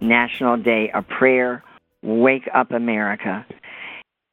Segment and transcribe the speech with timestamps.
[0.00, 1.62] National Day of Prayer,
[2.02, 3.44] Wake Up America.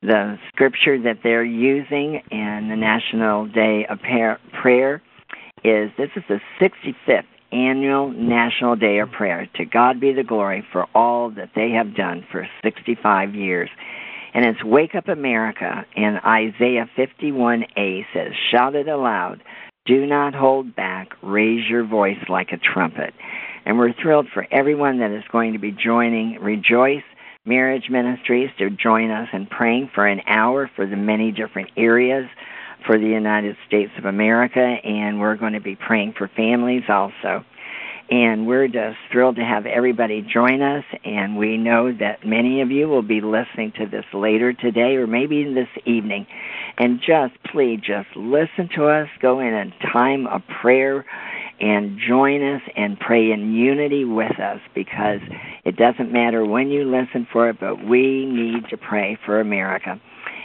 [0.01, 5.01] The scripture that they're using in the National Day of Prayer
[5.65, 9.49] is this is the 65th annual National Day of Prayer.
[9.55, 13.69] To God be the glory for all that they have done for 65 years.
[14.33, 19.41] And it's Wake Up America, and Isaiah 51a says, Shout it aloud,
[19.85, 23.13] do not hold back, raise your voice like a trumpet.
[23.65, 27.03] And we're thrilled for everyone that is going to be joining Rejoice
[27.45, 32.25] Marriage Ministries to join us in praying for an hour for the many different areas
[32.85, 37.43] for the United States of America, and we're going to be praying for families also.
[38.11, 40.83] And we're just thrilled to have everybody join us.
[41.05, 45.05] And we know that many of you will be listening to this later today or
[45.05, 46.25] maybe this evening.
[46.77, 51.05] And just please just listen to us, go in a time of prayer
[51.59, 55.19] and join us and pray in unity with us because
[55.65, 59.99] it doesn't matter when you listen for it, but we need to pray for America.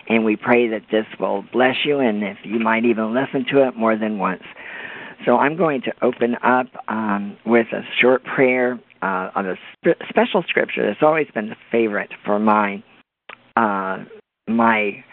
[0.08, 3.66] And we pray that this will bless you and if you might even listen to
[3.66, 4.42] it more than once.
[5.25, 10.00] So I'm going to open up um, with a short prayer uh, on a sp-
[10.08, 12.83] special scripture that's always been a favorite for my
[13.56, 14.05] uh,
[14.48, 15.05] my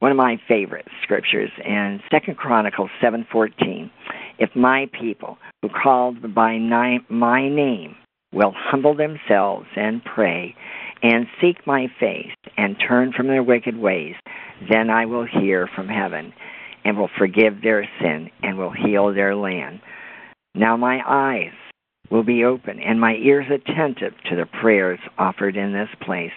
[0.00, 3.90] one of my favorite scriptures in Second Chronicles seven fourteen.
[4.38, 7.96] If my people who called by ni- my name
[8.32, 10.54] will humble themselves and pray
[11.02, 14.14] and seek my face and turn from their wicked ways,
[14.70, 16.32] then I will hear from heaven
[16.84, 19.80] and will forgive their sin and will heal their land.
[20.54, 21.52] Now my eyes
[22.10, 26.32] will be open and my ears attentive to the prayers offered in this place.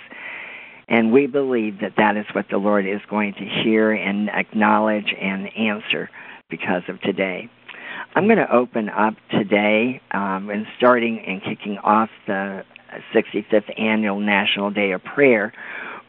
[0.88, 5.14] And we believe that that is what the Lord is going to hear and acknowledge
[5.20, 6.10] and answer
[6.50, 7.50] because of today.
[8.16, 12.64] I'm going to open up today um, and starting and kicking off the
[13.16, 15.54] 65th Annual National Day of Prayer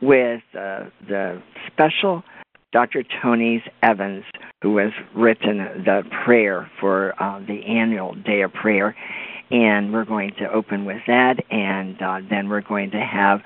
[0.03, 1.41] with uh, the
[1.73, 2.23] special
[2.75, 3.05] Dr.
[3.23, 4.25] Tony Evans,
[4.61, 8.97] who has written the prayer for uh, the annual day of prayer.
[9.53, 13.43] And we're going to open with that, and uh, then we're going to have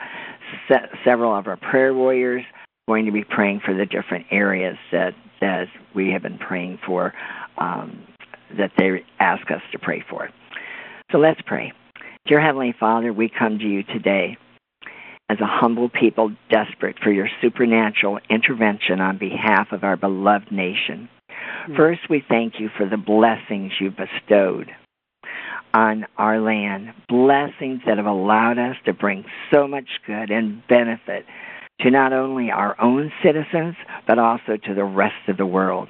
[0.67, 2.43] se- several of our prayer warriors
[2.87, 5.13] going to be praying for the different areas that,
[5.43, 7.13] that we have been praying for,
[7.59, 8.03] um,
[8.57, 10.31] that they ask us to pray for.
[11.13, 11.71] So let's pray.
[12.27, 14.39] Dear Heavenly Father, we come to you today
[15.29, 21.09] as a humble people desperate for your supernatural intervention on behalf of our beloved nation.
[21.67, 21.77] Hmm.
[21.77, 24.71] First, we thank you for the blessings you bestowed
[25.75, 31.27] on our land, blessings that have allowed us to bring so much good and benefit
[31.81, 35.89] to not only our own citizens, but also to the rest of the world.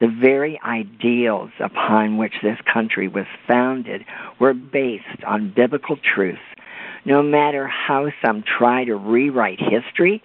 [0.00, 4.04] The very ideals upon which this country was founded
[4.40, 6.40] were based on biblical truths
[7.08, 10.22] no matter how some try to rewrite history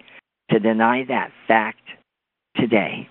[0.50, 1.80] to deny that fact
[2.56, 3.08] today.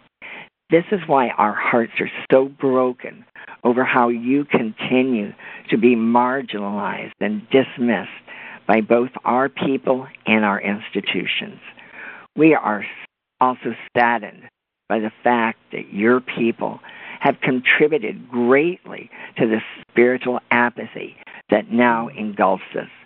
[0.69, 3.25] This is why our hearts are so broken
[3.63, 5.33] over how you continue
[5.71, 8.11] to be marginalized and dismissed
[8.67, 11.59] by both our people and our institutions.
[12.35, 12.85] We are
[13.41, 14.43] also saddened
[14.87, 16.79] by the fact that your people
[17.21, 21.15] have contributed greatly to the spiritual apathy
[21.49, 23.02] that now engulfs us.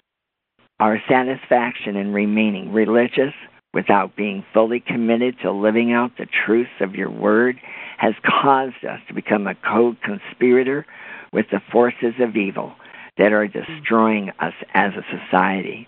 [0.79, 3.33] Our satisfaction in remaining religious
[3.74, 7.59] without being fully committed to living out the truths of your word
[7.97, 10.85] has caused us to become a co conspirator
[11.33, 12.74] with the forces of evil
[13.18, 15.88] that are destroying us as a society.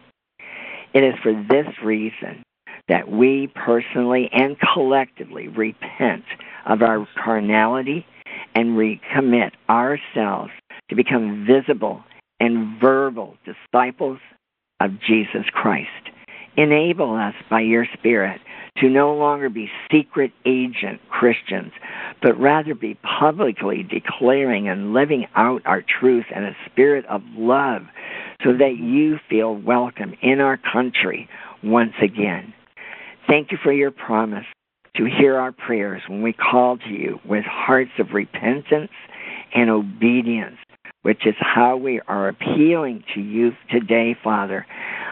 [0.94, 2.42] It is for this reason
[2.88, 6.24] that we personally and collectively repent
[6.66, 8.08] of our carnality
[8.56, 10.52] and recommit ourselves
[10.90, 12.04] to become visible
[12.40, 14.18] and verbal disciples
[14.80, 15.90] of Jesus Christ.
[16.58, 18.42] Enable us by your Spirit
[18.78, 21.72] to no longer be secret agent Christians,
[22.22, 27.84] but rather be publicly declaring and living out our truth in a spirit of love
[28.44, 31.28] so that you feel welcome in our country
[31.64, 32.54] once again.
[33.28, 34.46] Thank you for your promise
[34.96, 38.92] to hear our prayers when we call to you with hearts of repentance
[39.54, 40.58] and obedience,
[41.02, 44.66] which is how we are appealing to you today, Father.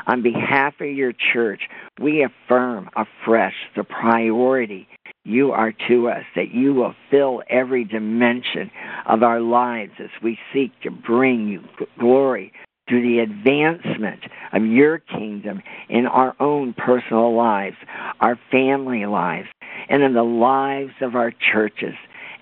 [0.07, 1.61] On behalf of your church,
[1.99, 4.87] we affirm afresh the priority
[5.23, 8.71] you are to us, that you will fill every dimension
[9.05, 11.61] of our lives as we seek to bring you
[11.99, 12.53] glory
[12.87, 14.21] through the advancement
[14.53, 17.75] of your kingdom in our own personal lives,
[18.21, 19.49] our family lives,
[19.89, 21.95] and in the lives of our churches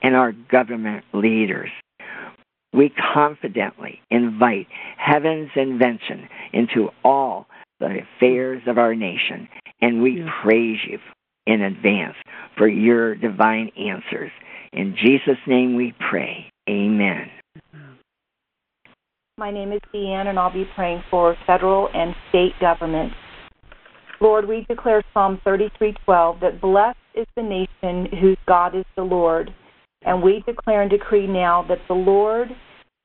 [0.03, 1.71] and our government leaders.
[2.75, 4.67] We confidently invite
[4.97, 7.47] heaven's invention into all
[7.79, 9.47] the affairs of our nation,
[9.81, 10.99] and we praise you
[11.47, 12.15] in advance
[12.57, 14.31] for your divine answers.
[14.73, 16.51] In Jesus' name we pray.
[16.69, 17.29] Amen.
[19.37, 23.13] My name is Deanne, and I'll be praying for federal and state government.
[24.21, 29.53] Lord, we declare Psalm 33:12 that blessed is the nation whose God is the Lord,
[30.03, 32.55] and we declare and decree now that the Lord,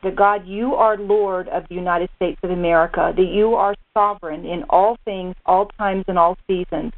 [0.02, 4.47] the God, you are Lord of the United States of America, that you are sovereign
[4.47, 6.93] in all things, all times, and all seasons.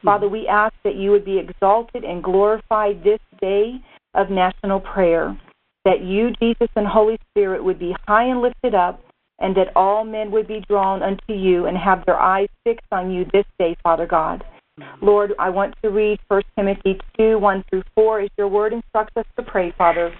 [0.00, 0.06] Hmm.
[0.06, 3.80] Father, we ask that you would be exalted and glorified this day
[4.14, 5.36] of national prayer
[5.84, 9.00] that you, Jesus, and Holy Spirit would be high and lifted up,
[9.38, 13.10] and that all men would be drawn unto you and have their eyes fixed on
[13.10, 14.44] you this day, Father God.
[14.78, 15.04] Hmm.
[15.04, 19.16] Lord, I want to read 1 Timothy 2 1 through 4 as your word instructs
[19.16, 20.14] us to pray, Father.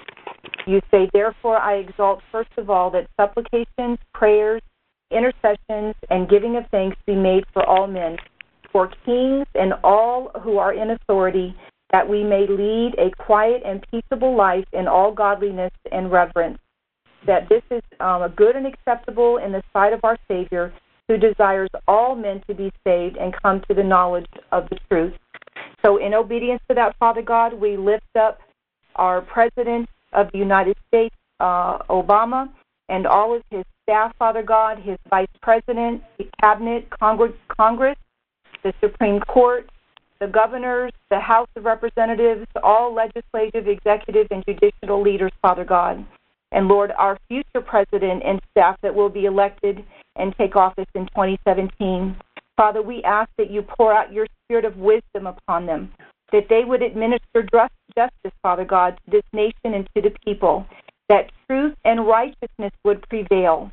[0.66, 4.62] You say, Therefore, I exalt first of all that supplications, prayers,
[5.10, 8.16] intercessions, and giving of thanks be made for all men,
[8.72, 11.54] for kings and all who are in authority
[11.92, 16.58] that we may lead a quiet and peaceable life in all godliness and reverence.
[17.24, 20.72] That this is um, good and acceptable in the sight of our Savior,
[21.06, 25.14] who desires all men to be saved and come to the knowledge of the truth.
[25.84, 28.40] So, in obedience to that, Father God, we lift up
[28.96, 32.48] our President of the United States, uh, Obama,
[32.88, 37.96] and all of his staff, Father God, his Vice President, the Cabinet, Congress, Congress
[38.64, 39.68] the Supreme Court,
[40.20, 46.04] the governors, the House of Representatives, all legislative, executive, and judicial leaders, Father God.
[46.50, 49.84] And Lord, our future president and staff that will be elected
[50.16, 52.16] and take office in 2017.
[52.56, 55.92] Father, we ask that you pour out your spirit of wisdom upon them,
[56.32, 57.42] that they would administer
[57.96, 60.66] justice, Father God, to this nation and to the people,
[61.08, 63.70] that truth and righteousness would prevail.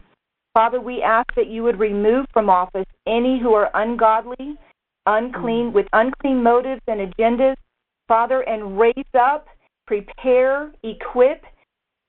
[0.54, 4.58] Father, we ask that you would remove from office any who are ungodly,
[5.06, 7.56] unclean with unclean motives and agendas,
[8.08, 9.48] Father, and raise up,
[9.88, 11.44] prepare, equip,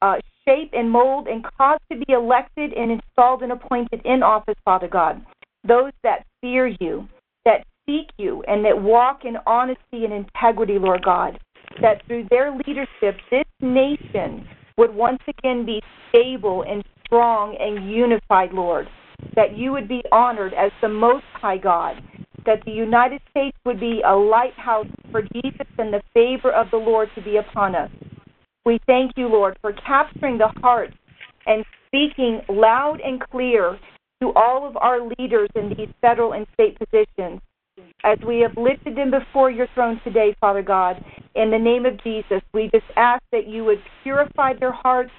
[0.02, 4.58] uh, shape and mold, and cause to be elected and installed and appointed in office,
[4.64, 5.24] Father God.
[5.66, 7.08] Those that fear you,
[7.44, 11.38] that seek you, and that walk in honesty and integrity, Lord God.
[11.80, 18.52] That through their leadership, this nation would once again be stable and strong and unified,
[18.52, 18.88] Lord.
[19.36, 22.02] That you would be honored as the Most High God
[22.46, 26.76] that the United States would be a lighthouse for Jesus and the favor of the
[26.76, 27.90] Lord to be upon us.
[28.64, 30.94] We thank you, Lord, for capturing the hearts
[31.46, 33.78] and speaking loud and clear
[34.20, 37.40] to all of our leaders in these federal and state positions.
[38.04, 41.04] As we have lifted them before your throne today, Father God,
[41.34, 45.12] in the name of Jesus, we just ask that you would purify their hearts,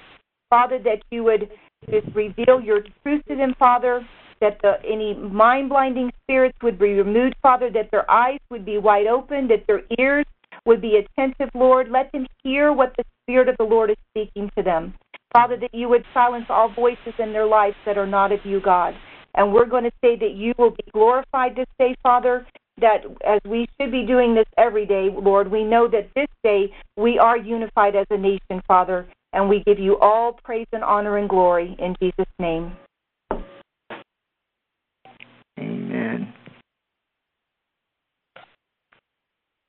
[0.50, 1.50] Father, that you would
[1.90, 4.08] just reveal your truth to them, Father,
[4.40, 8.78] that the, any mind blinding spirits would be removed, Father, that their eyes would be
[8.78, 10.26] wide open, that their ears
[10.66, 11.90] would be attentive, Lord.
[11.90, 14.94] Let them hear what the Spirit of the Lord is speaking to them.
[15.34, 18.62] Father, that you would silence all voices in their lives that are not of you,
[18.62, 18.94] God.
[19.36, 22.46] And we're going to say that you will be glorified this day, Father,
[22.80, 26.74] that as we should be doing this every day, Lord, we know that this day
[26.98, 31.18] we are unified as a nation, Father, and we give you all praise and honor
[31.18, 32.76] and glory in Jesus' name.
[35.60, 36.34] Amen.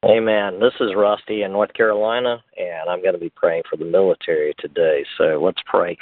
[0.05, 0.61] Amen.
[0.61, 4.55] This is Rusty in North Carolina, and I'm going to be praying for the military
[4.59, 5.05] today.
[5.17, 5.97] So let's pray.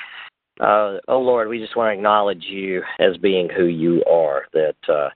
[0.61, 4.45] Uh, oh Lord, we just want to acknowledge you as being who you are.
[4.53, 5.09] That uh,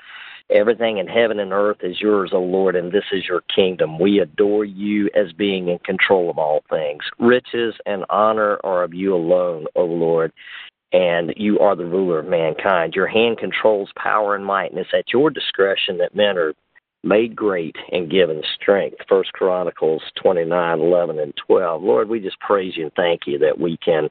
[0.50, 3.98] everything in heaven and earth is yours, O Lord, and this is your kingdom.
[3.98, 7.02] We adore you as being in control of all things.
[7.18, 10.32] Riches and honor are of you alone, O Lord
[10.92, 12.94] and you are the ruler of mankind.
[12.94, 16.54] Your hand controls power and might, and it's at your discretion that men are
[17.02, 18.96] made great and given strength.
[19.08, 21.82] First Chronicles twenty nine, eleven, and twelve.
[21.82, 24.04] Lord, we just praise you and thank you that we can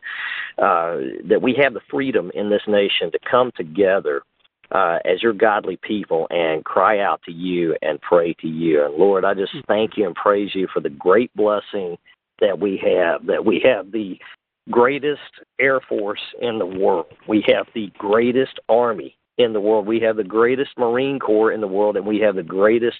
[0.57, 4.21] uh, that we have the freedom in this nation to come together
[4.75, 8.83] uh, as your godly people and cry out to you and pray to you.
[8.83, 11.97] And Lord, I just thank you and praise you for the great blessing
[12.41, 14.17] that we have, that we have the
[14.69, 15.21] greatest
[15.61, 17.05] Air Force in the world.
[17.25, 19.87] We have the greatest Army in the world.
[19.87, 22.97] We have the greatest Marine Corps in the world, and we have the greatest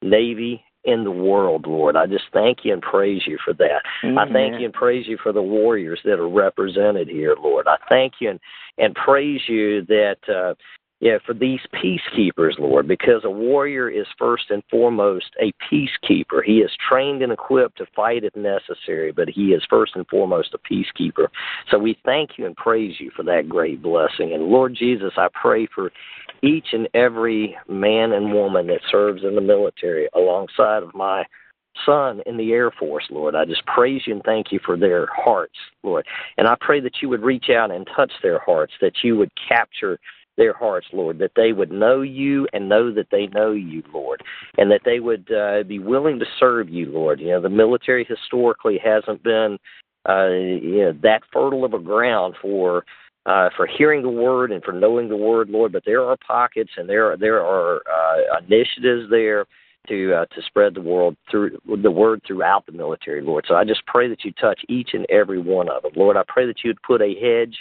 [0.00, 1.96] Navy in the world, Lord.
[1.96, 3.82] I just thank you and praise you for that.
[4.02, 4.18] Amen.
[4.18, 7.66] I thank you and praise you for the warriors that are represented here, Lord.
[7.68, 8.40] I thank you and,
[8.78, 10.54] and praise you that uh,
[11.00, 16.42] yeah, for these peacekeepers, Lord, because a warrior is first and foremost a peacekeeper.
[16.44, 20.54] He is trained and equipped to fight if necessary, but he is first and foremost
[20.54, 21.28] a peacekeeper.
[21.70, 24.32] So we thank you and praise you for that great blessing.
[24.32, 25.92] And Lord Jesus, I pray for
[26.42, 31.24] each and every man and woman that serves in the military alongside of my
[31.86, 33.36] son in the Air Force, Lord.
[33.36, 36.04] I just praise you and thank you for their hearts, Lord.
[36.36, 39.30] And I pray that you would reach out and touch their hearts, that you would
[39.48, 40.00] capture
[40.38, 44.22] their hearts, Lord, that they would know you and know that they know you, Lord,
[44.56, 47.20] and that they would uh, be willing to serve you, Lord.
[47.20, 49.58] You know, the military historically hasn't been
[50.08, 52.84] uh, you know that fertile of a ground for
[53.26, 55.72] uh, for hearing the word and for knowing the word, Lord.
[55.72, 59.44] But there are pockets and there are, there are uh, initiatives there
[59.88, 63.44] to uh, to spread the world through the word throughout the military, Lord.
[63.48, 66.16] So I just pray that you touch each and every one of them, Lord.
[66.16, 67.56] I pray that you'd put a hedge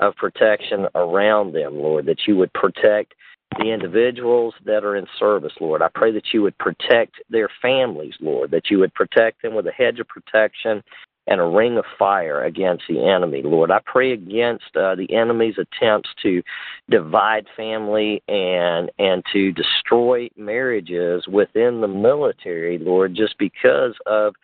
[0.00, 3.14] of protection around them, Lord, that you would protect
[3.58, 5.82] the individuals that are in service, Lord.
[5.82, 9.66] I pray that you would protect their families, Lord, that you would protect them with
[9.66, 10.82] a hedge of protection
[11.26, 13.70] and a ring of fire against the enemy, Lord.
[13.70, 16.42] I pray against uh, the enemy's attempts to
[16.90, 24.34] divide family and and to destroy marriages within the military, Lord, just because of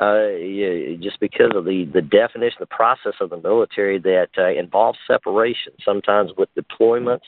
[0.00, 4.98] uh, just because of the, the definition, the process of the military that uh, involves
[5.06, 7.20] separation, sometimes with deployments,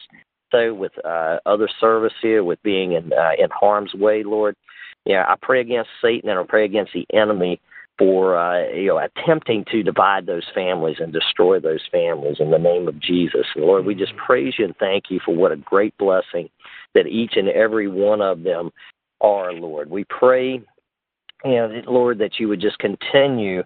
[0.50, 4.56] so with uh, other service here, with being in uh, in harm's way, Lord.
[5.04, 7.60] Yeah, I pray against Satan and I pray against the enemy
[7.98, 12.58] for uh, you know attempting to divide those families and destroy those families in the
[12.58, 13.46] name of Jesus.
[13.54, 16.48] And Lord, we just praise you and thank you for what a great blessing
[16.94, 18.70] that each and every one of them
[19.20, 19.90] are, Lord.
[19.90, 20.62] We pray
[21.44, 23.60] and Lord, that you would just continue,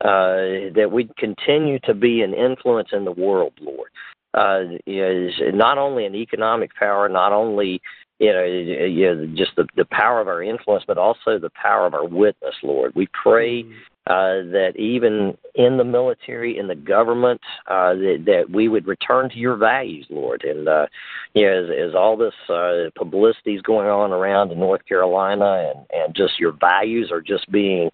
[0.00, 3.90] uh, that we'd continue to be an influence in the world, Lord.
[4.34, 7.82] Uh, is not only an economic power, not only
[8.18, 11.86] you know, you know just the, the power of our influence, but also the power
[11.86, 12.92] of our witness, Lord.
[12.94, 18.44] We pray mm-hmm uh, that even in the military, in the government, uh, that, that
[18.50, 20.42] we would return to your values, Lord.
[20.42, 20.86] And uh,
[21.34, 25.72] you know, as, as all this uh, publicity is going on around in North Carolina,
[25.72, 27.90] and and just your values are just being,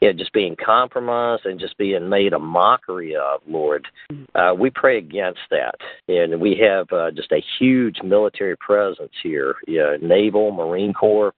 [0.00, 3.86] you know, just being compromised and just being made a mockery of, Lord.
[4.34, 5.74] Uh, we pray against that,
[6.08, 11.34] and we have uh, just a huge military presence here, you know, naval, Marine Corps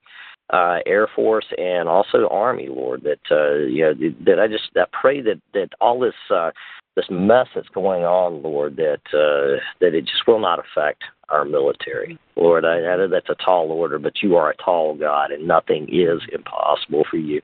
[0.50, 3.02] uh, Air Force and also Army, Lord.
[3.02, 3.94] That uh, you know,
[4.26, 6.50] that I just I pray that that all this uh,
[6.96, 11.44] this mess that's going on, Lord, that uh, that it just will not affect our
[11.44, 12.64] military, Lord.
[12.64, 15.88] I, I know that's a tall order, but you are a tall God, and nothing
[15.90, 17.40] is impossible for you.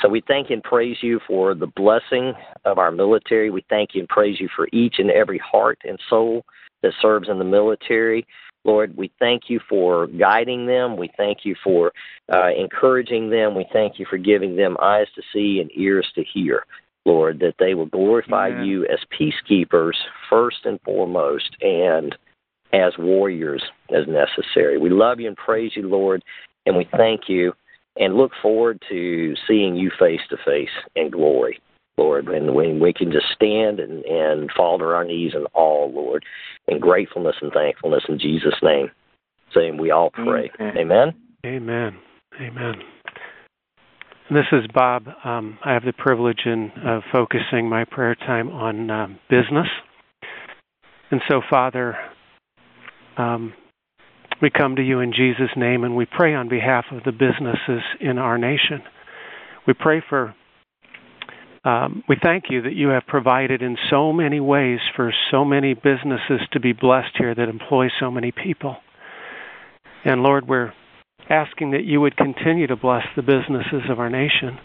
[0.00, 3.50] So we thank and praise you for the blessing of our military.
[3.50, 6.44] We thank you and praise you for each and every heart and soul
[6.82, 8.24] that serves in the military.
[8.68, 10.98] Lord, we thank you for guiding them.
[10.98, 11.90] We thank you for
[12.30, 13.54] uh, encouraging them.
[13.54, 16.66] We thank you for giving them eyes to see and ears to hear,
[17.06, 18.66] Lord, that they will glorify Amen.
[18.66, 19.94] you as peacekeepers
[20.28, 22.14] first and foremost and
[22.74, 24.76] as warriors as necessary.
[24.76, 26.22] We love you and praise you, Lord,
[26.66, 27.54] and we thank you
[27.96, 31.58] and look forward to seeing you face to face in glory.
[31.98, 35.86] Lord, and when we can just stand and, and fall to our knees in awe,
[35.86, 36.24] Lord,
[36.68, 38.90] in gratefulness and thankfulness in Jesus' name.
[39.54, 40.50] Saying we all pray.
[40.60, 41.14] Amen.
[41.44, 41.96] Amen.
[42.40, 42.74] Amen.
[44.30, 45.06] This is Bob.
[45.24, 49.66] Um, I have the privilege in, of focusing my prayer time on um, business.
[51.10, 51.96] And so, Father,
[53.16, 53.54] um,
[54.42, 57.82] we come to you in Jesus' name and we pray on behalf of the businesses
[58.00, 58.82] in our nation.
[59.66, 60.34] We pray for
[61.64, 65.74] um, we thank you that you have provided in so many ways for so many
[65.74, 68.76] businesses to be blessed here that employ so many people.
[70.04, 70.72] And Lord, we're
[71.28, 74.58] asking that you would continue to bless the businesses of our nation.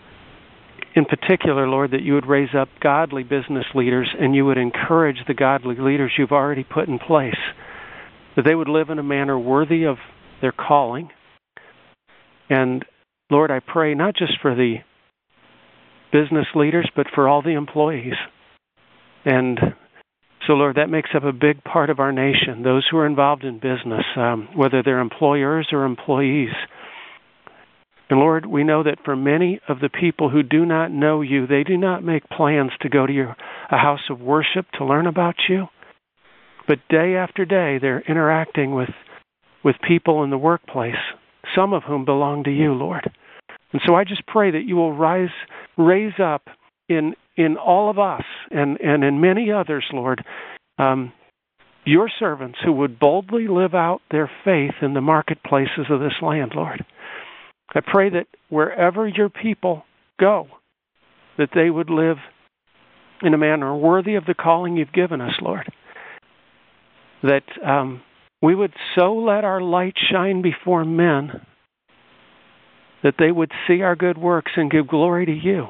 [0.96, 5.18] In particular, Lord, that you would raise up godly business leaders and you would encourage
[5.28, 7.34] the godly leaders you've already put in place,
[8.36, 9.98] that they would live in a manner worthy of
[10.42, 11.10] their calling.
[12.50, 12.86] And
[13.32, 14.78] Lord, I pray not just for the
[16.14, 18.14] business leaders, but for all the employees.
[19.26, 19.60] And
[20.46, 23.46] So, Lord, that makes up a big part of our nation, those who are involved
[23.46, 26.54] in business, um, whether they're employers or employees.
[28.10, 31.48] And Lord, we know that for many of the people who do not know you,
[31.48, 33.36] they do not make plans to go to your,
[33.72, 35.68] a house of worship to learn about you.
[36.68, 38.90] But day after day, they're interacting with,
[39.64, 41.04] with people in the workplace,
[41.56, 43.10] some of whom belong to you, Lord.
[43.74, 45.34] And so I just pray that you will rise,
[45.78, 46.44] raise up
[46.88, 50.24] in in all of us and and in many others, Lord,
[50.78, 51.12] um,
[51.84, 56.54] your servants who would boldly live out their faith in the marketplaces of this land,
[56.56, 56.86] Lord.
[57.76, 59.84] I pray that wherever your people
[60.20, 60.48] go,
[61.38, 62.18] that they would live
[63.24, 65.72] in a manner worthy of the calling you've given us, Lord.
[67.24, 68.02] That um,
[68.42, 71.46] we would so let our light shine before men
[73.04, 75.68] that they would see our good works and give glory to you.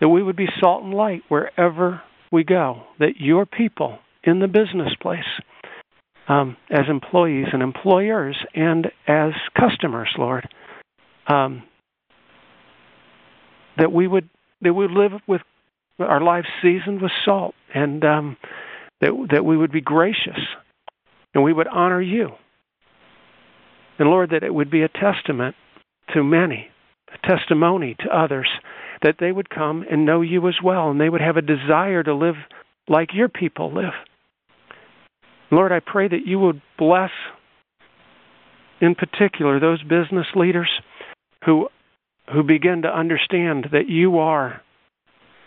[0.00, 4.46] That we would be salt and light wherever we go, that your people in the
[4.46, 5.18] business place,
[6.28, 10.48] um, as employees and employers and as customers, Lord,
[11.26, 11.64] um,
[13.76, 14.28] that we would
[14.62, 15.40] that we would live with
[15.98, 18.36] our lives seasoned with salt, and um,
[19.00, 20.38] that that we would be gracious,
[21.34, 22.30] and we would honor you,
[23.98, 25.56] and Lord, that it would be a testament
[26.14, 26.68] to many,
[27.12, 28.48] a testimony to others
[29.02, 32.02] that they would come and know you as well, and they would have a desire
[32.02, 32.34] to live
[32.88, 33.94] like your people live.
[35.50, 37.10] Lord, I pray that you would bless,
[38.80, 40.70] in particular, those business leaders
[41.44, 41.68] who
[42.32, 44.60] who begin to understand that you are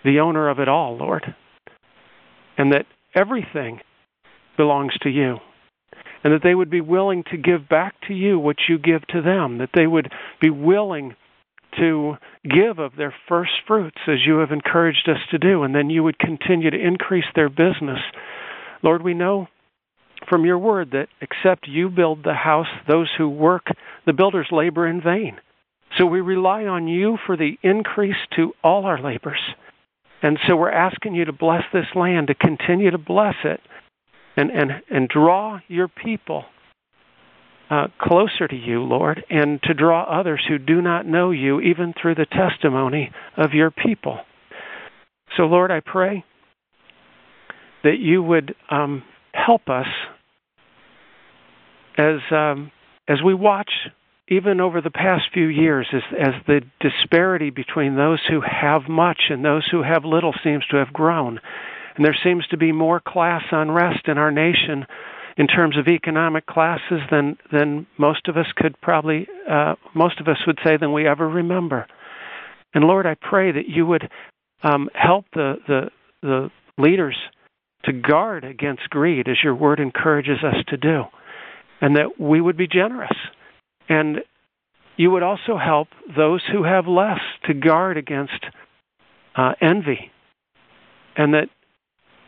[0.04, 1.34] the owner of it all, Lord,
[2.58, 3.80] and that everything
[4.58, 5.38] belongs to you.
[6.24, 9.22] And that they would be willing to give back to you what you give to
[9.22, 11.16] them, that they would be willing
[11.78, 15.90] to give of their first fruits as you have encouraged us to do, and then
[15.90, 18.00] you would continue to increase their business.
[18.84, 19.48] Lord, we know
[20.30, 23.68] from your word that except you build the house, those who work,
[24.06, 25.38] the builders labor in vain.
[25.98, 29.42] So we rely on you for the increase to all our labors.
[30.22, 33.60] And so we're asking you to bless this land, to continue to bless it,
[34.36, 36.46] and, and, and draw your people
[37.70, 41.94] uh, closer to you, Lord, and to draw others who do not know you, even
[42.00, 44.20] through the testimony of your people.
[45.38, 46.24] So, Lord, I pray
[47.84, 49.88] that you would um, help us
[51.98, 52.72] as um,
[53.08, 53.70] as we watch,
[54.30, 59.24] even over the past few years, as, as the disparity between those who have much
[59.30, 61.40] and those who have little seems to have grown,
[61.96, 64.86] and there seems to be more class unrest in our nation
[65.38, 70.28] in terms of economic classes than than most of us could probably uh, most of
[70.28, 71.88] us would say than we ever remember.
[72.74, 74.10] And Lord, I pray that you would
[74.64, 75.90] um, help the, the
[76.22, 77.18] the leaders
[77.86, 81.04] to guard against greed, as your word encourages us to do,
[81.82, 83.16] and that we would be generous.
[83.90, 84.20] And
[84.96, 88.46] you would also help those who have less to guard against
[89.36, 90.12] uh, envy,
[91.18, 91.50] and that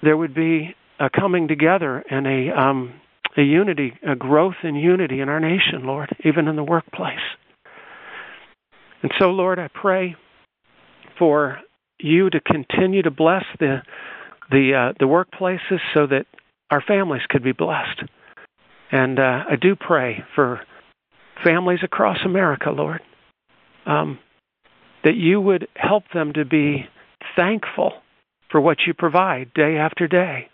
[0.01, 2.93] there would be a coming together and a um,
[3.38, 7.19] a unity, a growth in unity in our nation, Lord, even in the workplace.
[9.01, 10.15] And so, Lord, I pray
[11.19, 11.60] for
[11.99, 13.81] you to continue to bless the
[14.49, 16.25] the uh, the workplaces so that
[16.71, 18.03] our families could be blessed.
[18.91, 20.62] And uh, I do pray for
[21.43, 23.01] families across America, Lord,
[23.86, 24.19] um,
[25.03, 26.88] that you would help them to be
[27.36, 27.93] thankful
[28.55, 30.47] for what you provide day after day,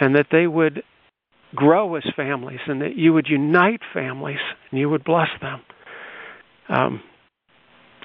[0.00, 0.82] and that they would
[1.54, 5.60] grow as families and that you would unite families and you would bless them.
[6.68, 7.00] Um,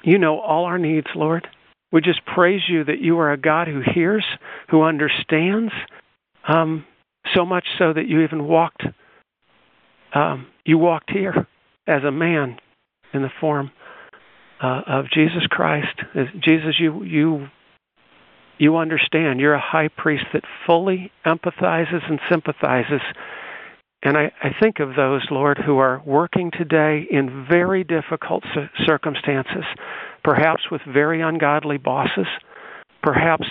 [0.04, 1.48] you know all our needs, Lord.
[1.90, 4.24] We just praise you that you are a God who hears,
[4.70, 5.72] who understands,
[6.46, 6.84] um,
[7.34, 8.84] so much so that you even walked.
[10.14, 11.48] Um, you walked here
[11.88, 12.58] as a man
[13.12, 13.72] in the form
[14.62, 16.02] uh, of Jesus Christ.
[16.40, 17.48] Jesus, you you
[18.58, 19.40] you understand.
[19.40, 23.00] You're a high priest that fully empathizes and sympathizes.
[24.02, 28.44] And I, I think of those, Lord, who are working today in very difficult
[28.86, 29.64] circumstances,
[30.22, 32.26] perhaps with very ungodly bosses,
[33.02, 33.46] perhaps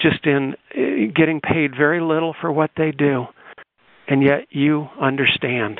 [0.00, 3.26] just in uh, getting paid very little for what they do,
[4.08, 5.78] and yet you understand.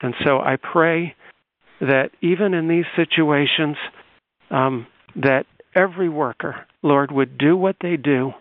[0.00, 1.14] And so I pray
[1.80, 3.76] that even in these situations,
[4.50, 8.32] um, that every worker, Lord, would do what they do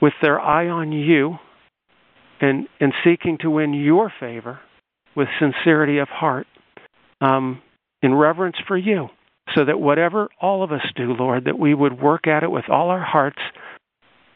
[0.00, 1.36] with their eye on you
[2.40, 4.60] and, and seeking to win your favor
[5.16, 6.46] with sincerity of heart
[7.20, 7.60] um,
[8.02, 9.08] in reverence for you,
[9.54, 12.68] so that whatever all of us do, Lord, that we would work at it with
[12.68, 13.40] all our hearts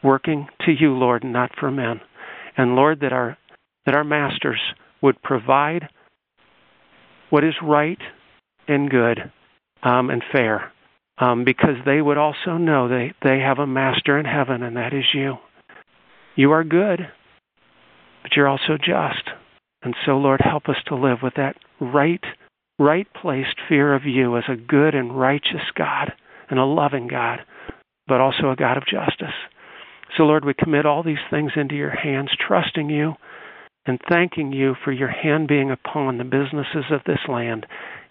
[0.03, 2.01] working to you, Lord, and not for men.
[2.57, 3.37] And Lord, that our
[3.85, 4.59] that our masters
[5.01, 5.89] would provide
[7.29, 7.99] what is right
[8.67, 9.31] and good
[9.81, 10.71] um, and fair,
[11.17, 14.93] um, because they would also know they they have a master in heaven, and that
[14.93, 15.35] is you.
[16.35, 16.99] You are good,
[18.23, 19.29] but you're also just.
[19.83, 22.23] And so, Lord, help us to live with that right,
[22.79, 26.13] right placed fear of you as a good and righteous God
[26.49, 27.39] and a loving God,
[28.07, 29.35] but also a God of justice.
[30.17, 33.13] So, Lord, we commit all these things into your hands, trusting you
[33.85, 37.65] and thanking you for your hand being upon the businesses of this land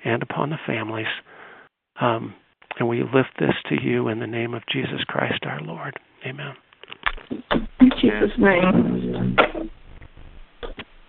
[0.05, 1.07] and upon the families.
[2.01, 2.35] Um,
[2.79, 5.95] and we lift this to you in the name of Jesus Christ our Lord.
[6.27, 6.55] Amen.
[7.81, 9.37] In Jesus' name.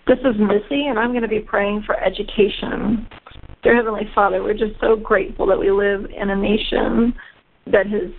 [0.06, 3.08] This is Missy, and I'm going to be praying for education.
[3.64, 7.14] Dear Heavenly Father, we're just so grateful that we live in a nation
[7.68, 8.12] that has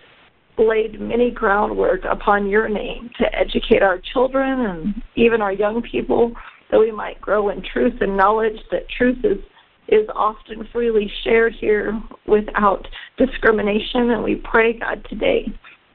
[0.57, 6.33] laid many groundwork upon your name to educate our children and even our young people
[6.71, 9.39] that we might grow in truth and knowledge that truth is
[9.89, 12.87] is often freely shared here without
[13.19, 15.47] discrimination and we pray God today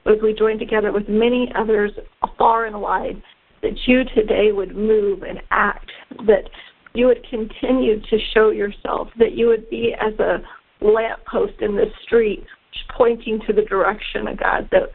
[0.05, 1.91] as we join together with many others
[2.37, 3.21] far and wide
[3.61, 5.91] that you today would move and act
[6.25, 6.49] that
[6.93, 10.37] you would continue to show yourself that you would be as a
[10.81, 12.45] lamppost in the street
[12.95, 14.69] pointing to the direction of God.
[14.71, 14.89] That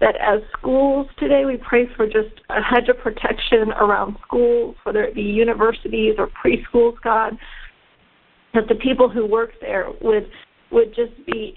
[0.00, 5.04] that as schools today, we pray for just a hedge of protection around schools, whether
[5.04, 7.36] it be universities or preschools, God.
[8.54, 10.28] That the people who work there would
[10.72, 11.56] would just be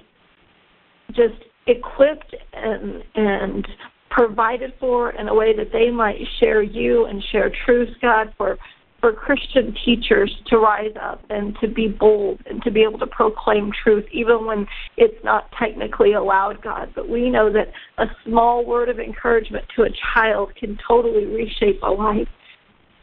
[1.12, 3.68] just equipped and and
[4.10, 8.58] provided for in a way that they might share you and share truth, God, for
[9.04, 13.08] for Christian teachers to rise up and to be bold and to be able to
[13.08, 16.94] proclaim truth, even when it's not technically allowed, God.
[16.96, 21.82] But we know that a small word of encouragement to a child can totally reshape
[21.84, 22.30] a life.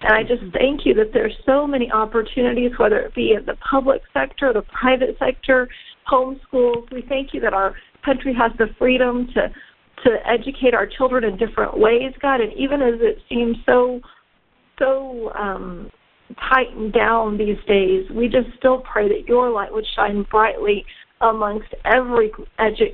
[0.02, 3.56] And I just thank you that there's so many opportunities, whether it be in the
[3.56, 5.68] public sector, the private sector,
[6.10, 6.90] homeschools.
[6.90, 9.48] We thank you that our country has the freedom to
[10.04, 12.40] to educate our children in different ways, God.
[12.40, 14.00] And even as it seems so
[14.78, 15.90] so um,
[16.48, 20.84] tightened down these days, we just still pray that your light would shine brightly
[21.20, 22.30] amongst every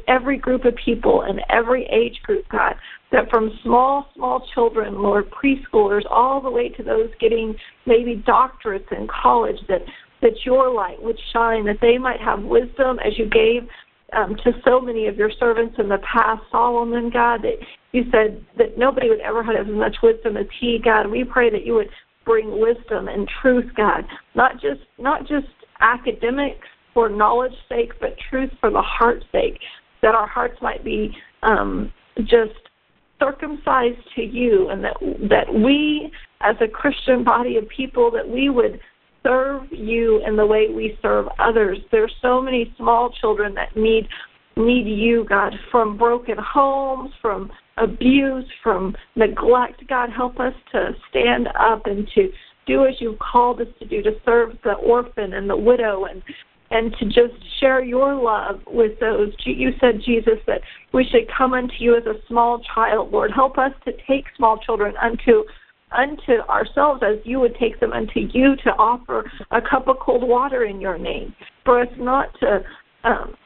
[0.09, 2.75] every group of people and every age group, God.
[3.12, 7.55] That from small, small children, Lord, preschoolers, all the way to those getting
[7.87, 9.83] maybe doctorates in college, that
[10.23, 13.69] that your light would shine, that they might have wisdom as you gave
[14.12, 17.59] um, to so many of your servants in the past, Solomon, God, that
[17.93, 21.11] you said that nobody would ever have as much wisdom as he, God.
[21.11, 21.91] We pray that you would
[22.25, 25.47] bring wisdom and truth, God, not just not just
[25.81, 29.59] academics for knowledge sake, but truth for the heart's sake,
[30.00, 32.54] that our hearts might be um, just
[33.20, 34.96] circumcised to you, and that
[35.28, 38.80] that we, as a Christian body of people, that we would
[39.22, 41.76] serve you in the way we serve others.
[41.92, 44.09] There's so many small children that need
[44.56, 49.87] need you, God, from broken homes, from abuse, from neglect.
[49.87, 52.30] God, help us to stand up and to
[52.66, 56.22] do as you've called us to do, to serve the orphan and the widow and
[56.70, 59.33] and to just share your love with those.
[59.44, 60.61] You said, Jesus, that
[60.92, 63.12] we should come unto you as a small child.
[63.12, 65.44] Lord, help us to take small children unto
[65.92, 70.26] unto ourselves as you would take them unto you to offer a cup of cold
[70.29, 71.33] water in your name.
[71.64, 72.64] For us not to
[73.05, 73.37] um,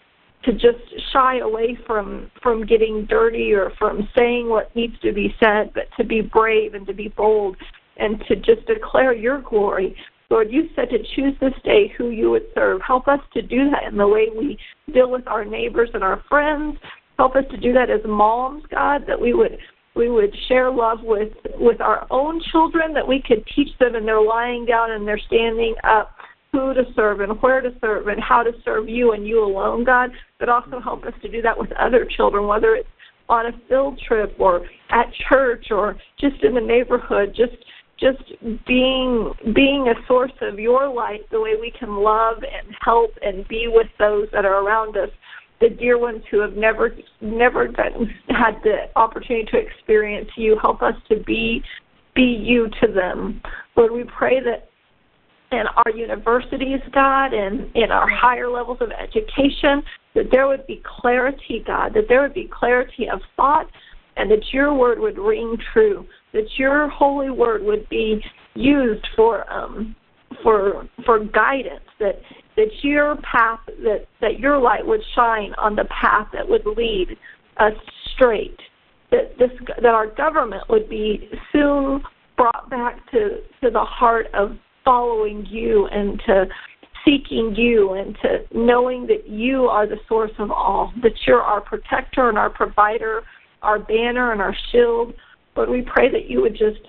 [0.45, 0.79] to just
[1.13, 5.85] shy away from from getting dirty or from saying what needs to be said, but
[5.99, 7.57] to be brave and to be bold
[7.99, 9.95] and to just declare your glory.
[10.31, 12.81] Lord, you said to choose this day who you would serve.
[12.87, 14.57] Help us to do that in the way we
[14.93, 16.77] deal with our neighbors and our friends.
[17.19, 19.59] Help us to do that as moms, God, that we would
[19.97, 24.07] we would share love with with our own children that we could teach them and
[24.07, 26.13] they're lying down and they're standing up
[26.53, 29.85] who to serve and where to serve and how to serve you and you alone
[29.85, 32.89] god but also help us to do that with other children whether it's
[33.29, 37.57] on a field trip or at church or just in the neighborhood just
[38.01, 38.23] just
[38.67, 43.47] being being a source of your light the way we can love and help and
[43.49, 45.11] be with those that are around us
[45.61, 50.59] the dear ones who have never never gotten, had the opportunity to experience you.
[50.61, 51.63] Help us to be
[52.15, 53.41] be you to them.
[53.77, 54.69] Lord, we pray that
[55.53, 59.83] in our universities, God, and in our higher levels of education,
[60.15, 63.67] that there would be clarity, God, that there would be clarity of thought,
[64.17, 68.21] and that your word would ring true, that your holy word would be
[68.55, 69.95] used for um,
[70.43, 72.21] for for guidance, that
[72.57, 77.17] that your path that that your light would shine on the path that would lead
[77.59, 77.75] us
[78.15, 78.59] straight
[79.11, 79.51] that this
[79.83, 82.03] that our government would be soon
[82.37, 86.47] brought back to to the heart of following you and to
[87.05, 91.61] seeking you and to knowing that you are the source of all, that you're our
[91.61, 93.23] protector and our provider,
[93.63, 95.15] our banner and our shield.
[95.57, 96.81] Lord, we pray that you would just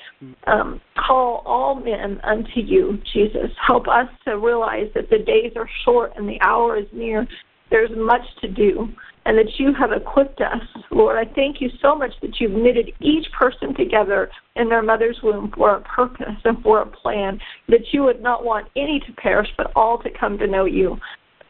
[0.46, 3.50] um, call all men unto you, Jesus.
[3.66, 7.28] Help us to realize that the days are short and the hour is near.
[7.70, 8.90] There's much to do
[9.26, 10.62] and that you have equipped us.
[10.90, 15.20] Lord, I thank you so much that you've knitted each person together in their mother's
[15.22, 19.14] womb for a purpose and for a plan, that you would not want any to
[19.14, 20.98] perish, but all to come to know you.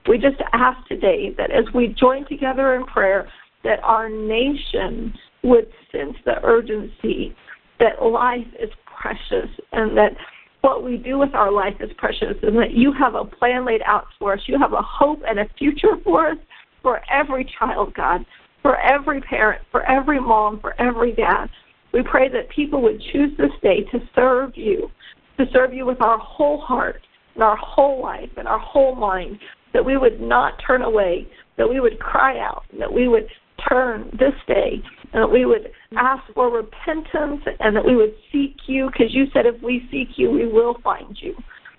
[0.07, 3.29] We just ask today that as we join together in prayer,
[3.63, 5.13] that our nation
[5.43, 7.35] would sense the urgency
[7.79, 10.15] that life is precious and that
[10.61, 13.81] what we do with our life is precious and that you have a plan laid
[13.85, 14.39] out for us.
[14.45, 16.37] You have a hope and a future for us
[16.83, 18.25] for every child, God,
[18.61, 21.47] for every parent, for every mom, for every dad.
[21.93, 24.89] We pray that people would choose this day to serve you,
[25.37, 27.01] to serve you with our whole heart
[27.33, 29.39] and our whole life and our whole mind,
[29.73, 31.27] that we would not turn away,
[31.57, 33.27] that we would cry out, that we would
[33.69, 34.81] turn this day,
[35.13, 39.25] and that we would ask for repentance, and that we would seek you, because you
[39.33, 41.33] said if we seek you, we will find you.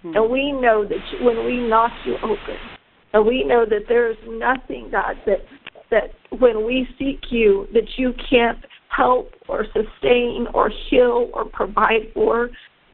[0.05, 0.17] Mm-hmm.
[0.17, 2.57] And we know that when we knock you open,
[3.13, 5.41] and we know that there is nothing, God, that
[5.91, 12.11] that when we seek you, that you can't help or sustain or heal or provide
[12.15, 12.51] for.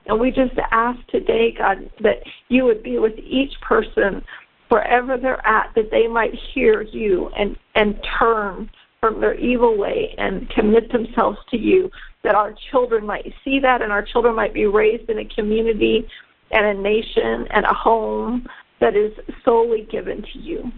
[0.07, 2.16] And we just ask today, God, that
[2.48, 4.24] you would be with each person
[4.68, 8.70] wherever they're at, that they might hear you and, and turn
[9.01, 11.91] from their evil way and commit themselves to you,
[12.25, 16.07] that our children might see that and our children might be raised in a community
[16.51, 18.47] and a nation and a home
[18.81, 19.13] that is
[19.45, 20.71] solely given to you.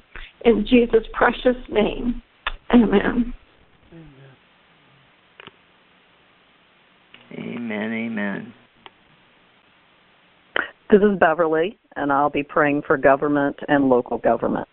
[0.45, 2.23] In Jesus' precious name,
[2.75, 3.35] amen.
[7.33, 8.53] Amen, amen.
[10.91, 14.69] This is Beverly, and I'll be praying for government and local government.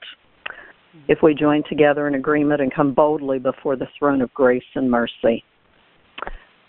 [0.97, 1.11] Mm-hmm.
[1.11, 4.89] If we join together in agreement and come boldly before the throne of grace and
[4.89, 5.43] mercy.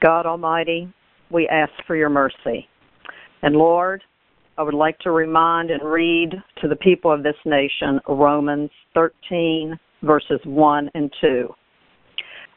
[0.02, 0.92] God Almighty,
[1.30, 2.68] we ask for your mercy.
[3.42, 4.02] And Lord,
[4.56, 9.78] I would like to remind and read to the people of this nation Romans 13,
[10.02, 11.54] verses 1 and 2.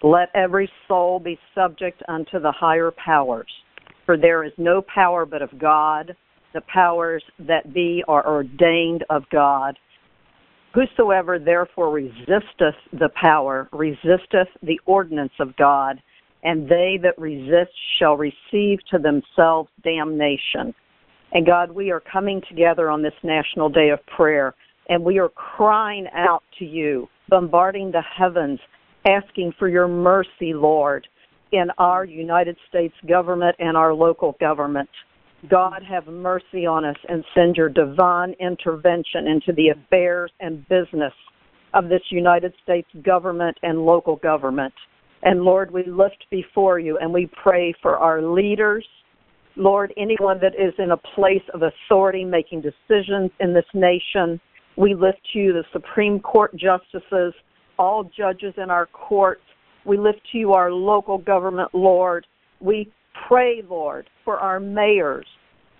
[0.03, 3.51] Let every soul be subject unto the higher powers,
[4.05, 6.15] for there is no power but of God.
[6.53, 9.77] The powers that be are ordained of God.
[10.73, 16.01] Whosoever therefore resisteth the power resisteth the ordinance of God,
[16.43, 20.73] and they that resist shall receive to themselves damnation.
[21.33, 24.53] And God, we are coming together on this National Day of Prayer,
[24.89, 28.59] and we are crying out to you, bombarding the heavens,
[29.05, 31.05] asking for your mercy, Lord,
[31.51, 34.89] in our United States government and our local government.
[35.49, 41.13] God, have mercy on us and send your divine intervention into the affairs and business
[41.73, 44.73] of this United States government and local government.
[45.23, 48.85] And Lord, we lift before you and we pray for our leaders
[49.55, 54.39] Lord, anyone that is in a place of authority making decisions in this nation,
[54.77, 57.33] we lift to you the Supreme Court justices,
[57.77, 59.41] all judges in our courts.
[59.85, 62.25] We lift to you our local government, Lord.
[62.59, 62.91] We
[63.27, 65.25] pray, Lord, for our mayors,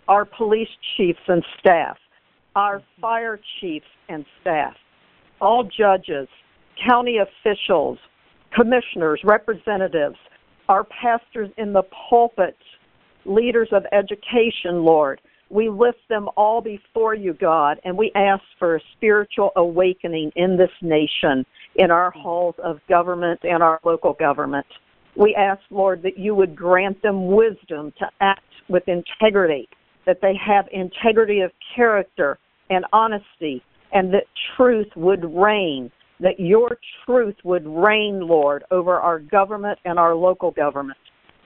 [0.08, 1.98] our police chiefs and staff,
[2.56, 3.02] our mm-hmm.
[3.02, 4.74] fire chiefs and staff,
[5.40, 6.28] all judges,
[6.88, 7.98] county officials,
[8.56, 10.18] commissioners, representatives,
[10.70, 12.58] our pastors in the pulpit,
[13.26, 15.22] leaders of education, Lord.
[15.50, 20.56] We lift them all before you, God, and we ask for a spiritual awakening in
[20.56, 22.22] this nation, in our mm-hmm.
[22.22, 24.66] halls of government and our local government.
[25.16, 29.68] We ask, Lord, that you would grant them wisdom to act with integrity,
[30.06, 32.38] that they have integrity of character
[32.70, 34.24] and honesty, and that
[34.56, 40.52] truth would reign, that your truth would reign, Lord, over our government and our local
[40.52, 40.98] government.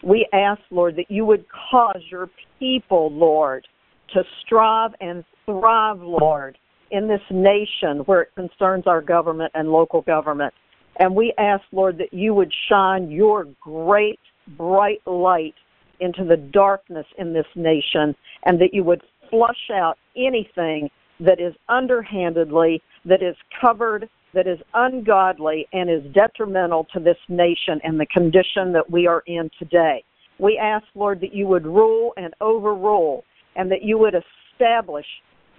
[0.04, 3.67] We ask, Lord, that you would cause your people, Lord,
[4.13, 6.58] to strive and thrive, Lord,
[6.91, 10.54] in this nation where it concerns our government and local government.
[10.99, 14.19] And we ask, Lord, that you would shine your great,
[14.58, 15.55] bright light
[15.99, 21.53] into the darkness in this nation and that you would flush out anything that is
[21.69, 28.05] underhandedly, that is covered that is ungodly and is detrimental to this nation and the
[28.08, 30.03] condition that we are in today.
[30.38, 33.23] We ask, Lord, that you would rule and overrule
[33.55, 35.05] and that you would establish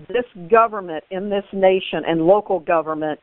[0.08, 3.18] this government in this nation and local government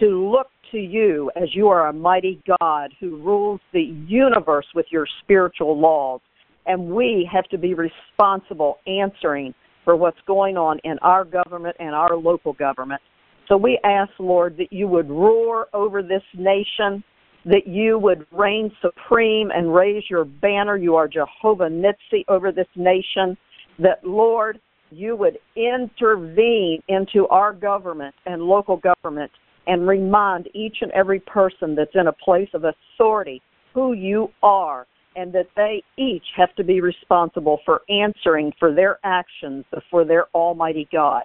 [0.00, 4.86] to look to you as you are a mighty God who rules the universe with
[4.90, 6.20] your spiritual laws.
[6.66, 9.54] And we have to be responsible answering
[9.84, 13.00] for what's going on in our government and our local government.
[13.48, 17.04] So we ask, Lord, that you would roar over this nation,
[17.44, 20.76] that you would reign supreme and raise your banner.
[20.76, 23.36] You are Jehovah Nissi over this nation.
[23.78, 24.58] That, Lord,
[24.90, 29.30] you would intervene into our government and local government
[29.66, 33.42] and remind each and every person that's in a place of authority
[33.74, 38.98] who you are and that they each have to be responsible for answering for their
[39.02, 41.22] actions before their Almighty God.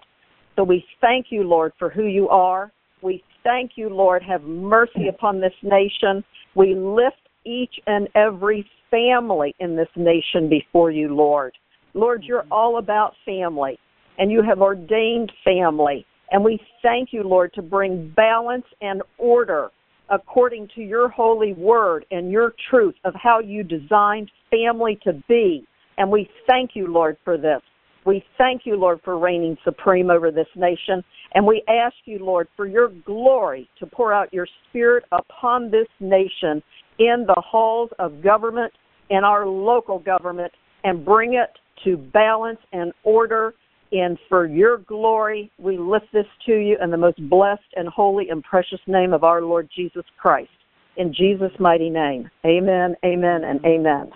[0.55, 2.71] So we thank you, Lord, for who you are.
[3.01, 4.23] We thank you, Lord.
[4.23, 6.23] Have mercy upon this nation.
[6.55, 11.53] We lift each and every family in this nation before you, Lord.
[11.93, 13.77] Lord, you're all about family,
[14.17, 16.05] and you have ordained family.
[16.31, 19.69] And we thank you, Lord, to bring balance and order
[20.09, 25.65] according to your holy word and your truth of how you designed family to be.
[25.97, 27.61] And we thank you, Lord, for this.
[28.05, 31.03] We thank you, Lord, for reigning supreme over this nation.
[31.33, 35.87] And we ask you, Lord, for your glory to pour out your spirit upon this
[35.99, 36.63] nation
[36.97, 38.73] in the halls of government,
[39.09, 40.51] and our local government,
[40.83, 41.49] and bring it
[41.83, 43.53] to balance and order.
[43.91, 48.29] And for your glory, we lift this to you in the most blessed and holy
[48.29, 50.49] and precious name of our Lord Jesus Christ.
[50.97, 52.29] In Jesus' mighty name.
[52.45, 54.11] Amen, amen, and amen.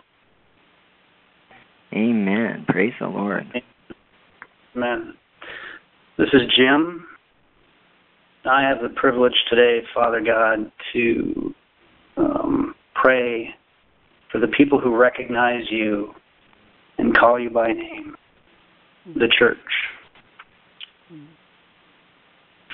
[1.94, 2.66] Amen.
[2.68, 3.46] Praise the Lord.
[4.76, 5.14] Amen.
[6.18, 7.06] This is Jim.
[8.46, 11.54] I have the privilege today, Father God, to
[12.18, 13.50] um, pray
[14.32, 16.14] for the people who recognize you
[16.98, 18.16] and call you by name,
[19.14, 19.58] the church.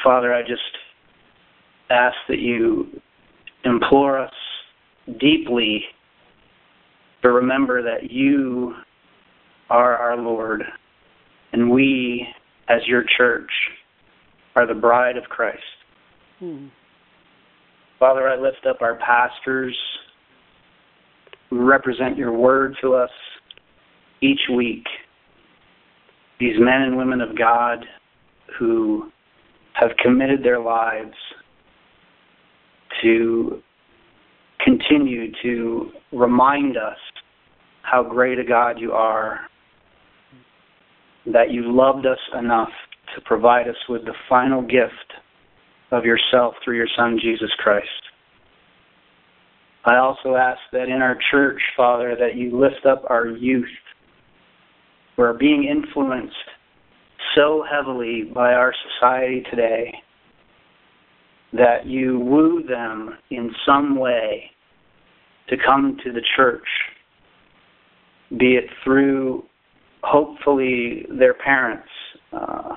[0.03, 0.61] Father, I just
[1.89, 2.87] ask that you
[3.65, 4.33] implore us
[5.19, 5.83] deeply
[7.21, 8.73] to remember that you
[9.69, 10.63] are our Lord
[11.53, 12.27] and we,
[12.69, 13.51] as your church,
[14.55, 15.59] are the bride of Christ.
[16.39, 16.67] Hmm.
[17.99, 19.77] Father, I lift up our pastors
[21.49, 23.11] who represent your word to us
[24.21, 24.85] each week.
[26.41, 27.85] These men and women of God
[28.57, 29.11] who
[29.73, 31.13] have committed their lives
[33.03, 33.61] to
[34.65, 36.97] continue to remind us
[37.83, 39.41] how great a God you are
[41.27, 42.71] that you loved us enough
[43.13, 45.13] to provide us with the final gift
[45.91, 47.87] of yourself through your Son, Jesus Christ.
[49.85, 53.67] I also ask that in our church, Father, that you lift up our youth
[55.21, 56.33] who are being influenced
[57.35, 59.93] so heavily by our society today
[61.53, 64.49] that you woo them in some way
[65.47, 66.65] to come to the church,
[68.39, 69.43] be it through
[70.01, 71.87] hopefully their parents,
[72.33, 72.75] uh,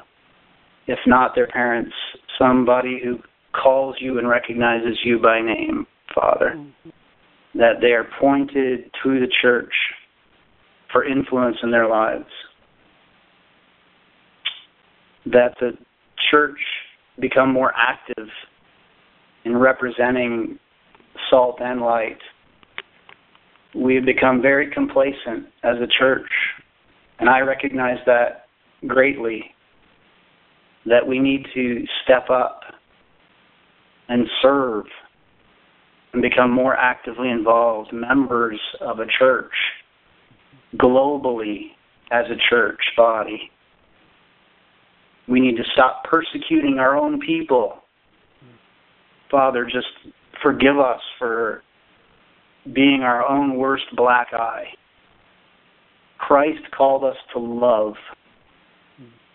[0.87, 1.95] if not their parents,
[2.39, 3.17] somebody who
[3.59, 6.57] calls you and recognizes you by name, Father.
[6.57, 6.91] Mm-hmm.
[7.55, 9.73] That they are pointed to the church
[10.95, 12.25] for influence in their lives.
[15.27, 15.73] That the
[16.31, 16.59] church
[17.21, 18.29] become more active
[19.45, 20.59] in representing
[21.29, 22.19] salt and light.
[23.75, 26.31] We have become very complacent as a church
[27.19, 28.47] and I recognize that
[28.87, 29.45] greatly
[30.87, 32.61] that we need to step up
[34.09, 34.85] and serve
[36.13, 39.53] and become more actively involved members of a church
[40.77, 41.73] globally
[42.11, 43.51] as a church body.
[45.29, 47.79] We need to stop persecuting our own people.
[49.31, 49.87] Father, just
[50.43, 51.63] forgive us for
[52.75, 54.67] being our own worst black eye.
[56.19, 57.95] Christ called us to love,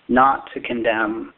[0.08, 1.34] not to condemn.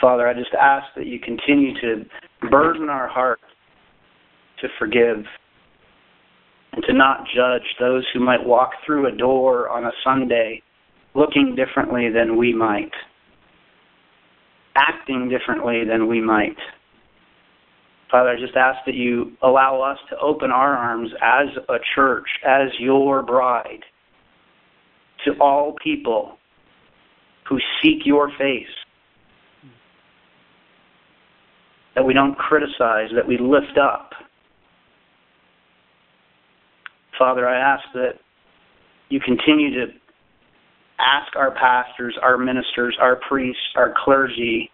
[0.00, 2.04] Father, I just ask that you continue to
[2.50, 3.40] burden our heart
[4.60, 5.24] to forgive
[6.72, 10.62] and to not judge those who might walk through a door on a Sunday
[11.14, 12.92] looking differently than we might,
[14.76, 16.56] acting differently than we might.
[18.10, 22.26] Father, I just ask that you allow us to open our arms as a church,
[22.46, 23.84] as your bride,
[25.24, 26.36] to all people
[27.48, 28.66] who seek your face.
[31.94, 34.10] That we don't criticize, that we lift up.
[37.20, 38.14] Father, I ask that
[39.10, 39.92] you continue to
[40.98, 44.70] ask our pastors, our ministers, our priests, our clergy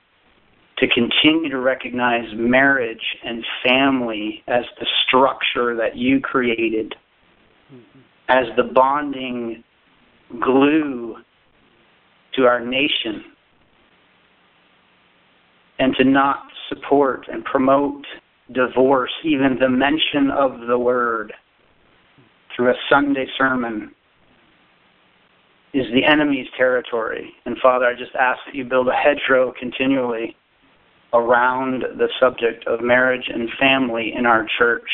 [0.78, 6.94] to continue to recognize marriage and family as the structure that you created,
[7.72, 7.98] mm-hmm.
[8.28, 9.64] as the bonding
[10.40, 11.16] glue
[12.36, 13.24] to our nation,
[15.80, 18.04] and to not support and promote
[18.52, 21.32] divorce, even the mention of the word
[22.56, 23.92] through a Sunday sermon
[25.74, 27.30] is the enemy's territory.
[27.44, 30.34] And Father, I just ask that you build a hedgerow continually
[31.12, 34.88] around the subject of marriage and family in our church.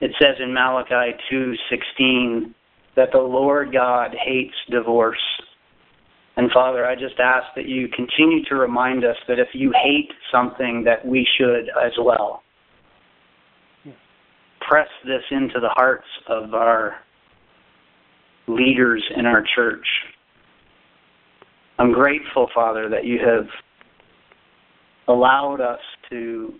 [0.00, 2.54] It says in Malachi 2:16
[2.94, 5.42] that the Lord God hates divorce.
[6.36, 10.12] And Father, I just ask that you continue to remind us that if you hate
[10.30, 12.42] something that we should as well.
[14.68, 16.96] Press this into the hearts of our
[18.46, 19.86] leaders in our church.
[21.78, 23.46] I'm grateful, Father, that you have
[25.06, 26.52] allowed us to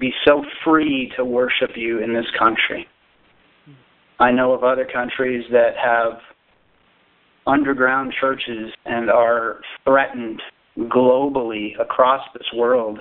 [0.00, 2.88] be so free to worship you in this country.
[4.18, 6.18] I know of other countries that have
[7.46, 10.40] underground churches and are threatened
[10.78, 12.98] globally across this world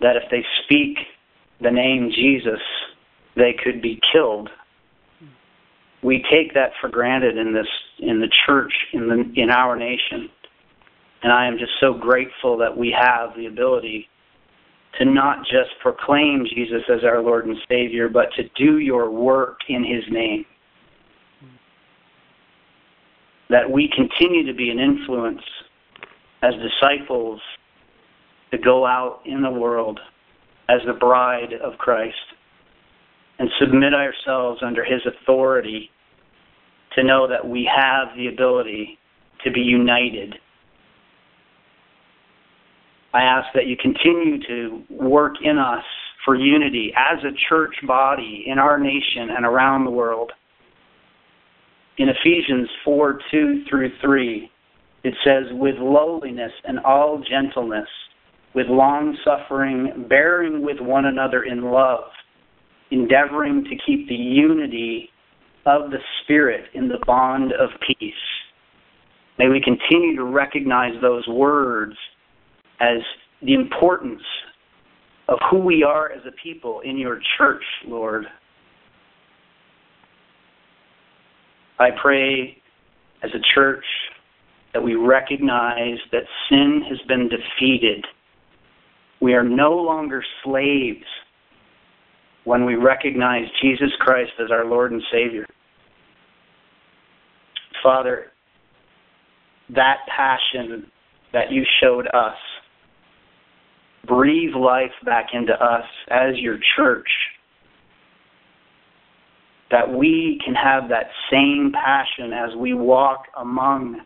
[0.00, 0.98] that if they speak
[1.62, 2.60] the name Jesus,
[3.36, 4.48] they could be killed.
[6.02, 7.66] We take that for granted in this
[7.98, 10.28] in the church in the in our nation.
[11.22, 14.08] And I am just so grateful that we have the ability
[14.98, 19.60] to not just proclaim Jesus as our Lord and Savior, but to do your work
[19.68, 20.44] in His name.
[23.48, 25.42] That we continue to be an influence
[26.42, 27.40] as disciples
[28.50, 29.98] to go out in the world
[30.68, 32.14] as the bride of Christ
[33.38, 35.90] and submit ourselves under His authority
[36.94, 38.98] to know that we have the ability
[39.44, 40.36] to be united
[43.14, 45.84] I ask that you continue to work in us
[46.24, 50.32] for unity as a church body in our nation and around the world.
[51.98, 54.50] In Ephesians 4 2 through 3,
[55.04, 57.88] it says, With lowliness and all gentleness,
[58.52, 62.10] with long suffering, bearing with one another in love,
[62.94, 65.10] endeavoring to keep the unity
[65.66, 68.14] of the Spirit in the bond of peace.
[69.38, 71.96] May we continue to recognize those words
[72.80, 72.98] as
[73.42, 74.22] the importance
[75.28, 78.26] of who we are as a people in your church, Lord.
[81.80, 82.62] I pray
[83.24, 83.84] as a church
[84.72, 88.04] that we recognize that sin has been defeated.
[89.20, 91.06] We are no longer slaves
[92.44, 95.46] when we recognize Jesus Christ as our Lord and Savior.
[97.82, 98.26] Father,
[99.74, 100.86] that passion
[101.32, 102.36] that you showed us
[104.06, 107.08] breathe life back into us as your church,
[109.70, 114.00] that we can have that same passion as we walk among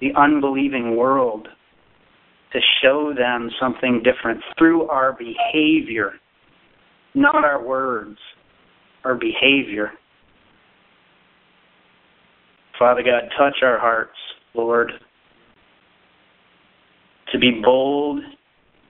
[0.00, 1.48] the unbelieving world
[2.52, 6.12] to show them something different through our behavior,
[7.14, 8.18] not our words,
[9.04, 9.92] our behavior.
[12.78, 14.16] Father God, touch our hearts,
[14.54, 14.90] Lord,
[17.32, 18.20] to be bold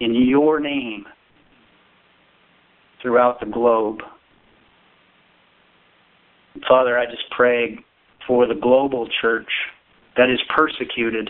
[0.00, 1.04] in your name
[3.02, 3.98] throughout the globe.
[6.68, 7.78] Father, I just pray
[8.26, 9.48] for the global church
[10.16, 11.28] that is persecuted,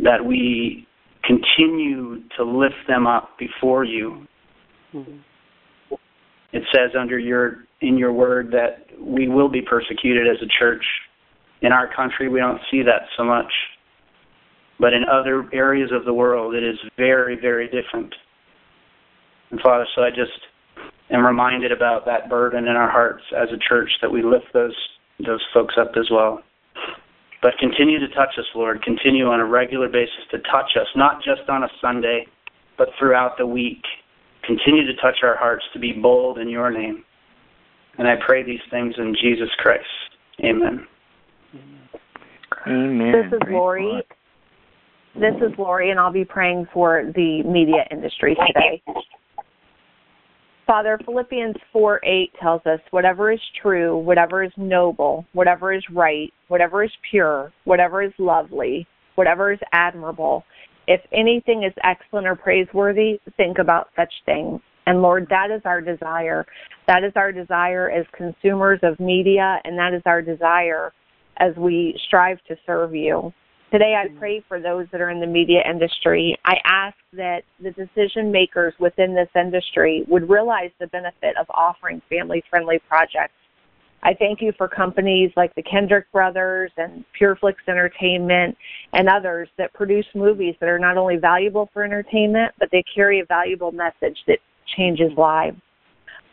[0.00, 0.86] that we
[1.24, 4.26] continue to lift them up before you.
[4.94, 5.94] Mm-hmm.
[6.52, 10.84] It says under your in your word that we will be persecuted as a church.
[11.62, 13.52] In our country, we don't see that so much.
[14.78, 18.14] But in other areas of the world, it is very, very different.
[19.50, 20.32] And Father, so I just
[21.10, 24.76] am reminded about that burden in our hearts as a church that we lift those
[25.26, 26.42] those folks up as well.
[27.42, 28.82] But continue to touch us, Lord.
[28.82, 32.26] Continue on a regular basis to touch us, not just on a Sunday,
[32.76, 33.82] but throughout the week.
[34.46, 37.04] Continue to touch our hearts to be bold in your name.
[37.98, 39.84] And I pray these things in Jesus Christ.
[40.44, 40.86] Amen.
[42.66, 43.12] Amen.
[43.12, 44.02] This is Lori.
[45.14, 48.82] This is Lori, and I'll be praying for the media industry today.
[50.70, 56.32] Father, Philippians 4 8 tells us whatever is true, whatever is noble, whatever is right,
[56.46, 60.44] whatever is pure, whatever is lovely, whatever is admirable,
[60.86, 64.60] if anything is excellent or praiseworthy, think about such things.
[64.86, 66.46] And Lord, that is our desire.
[66.86, 70.92] That is our desire as consumers of media, and that is our desire
[71.38, 73.32] as we strive to serve you.
[73.70, 76.36] Today, I pray for those that are in the media industry.
[76.44, 82.02] I ask that the decision makers within this industry would realize the benefit of offering
[82.10, 83.34] family friendly projects.
[84.02, 88.56] I thank you for companies like the Kendrick Brothers and Pure Flix Entertainment
[88.92, 93.20] and others that produce movies that are not only valuable for entertainment, but they carry
[93.20, 94.38] a valuable message that
[94.76, 95.58] changes lives.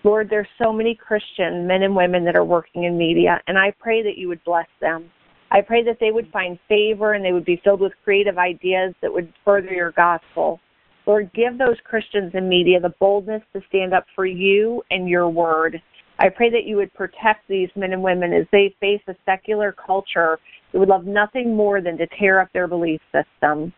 [0.04, 3.74] Lord, there's so many Christian men and women that are working in media, and I
[3.80, 5.12] pray that you would bless them.
[5.52, 8.94] I pray that they would find favor and they would be filled with creative ideas
[9.02, 10.60] that would further your gospel.
[11.06, 15.30] Lord, give those Christians in media the boldness to stand up for you and your
[15.30, 15.82] word.
[16.20, 19.72] I pray that you would protect these men and women as they face a secular
[19.72, 20.38] culture
[20.72, 23.72] that would love nothing more than to tear up their belief system.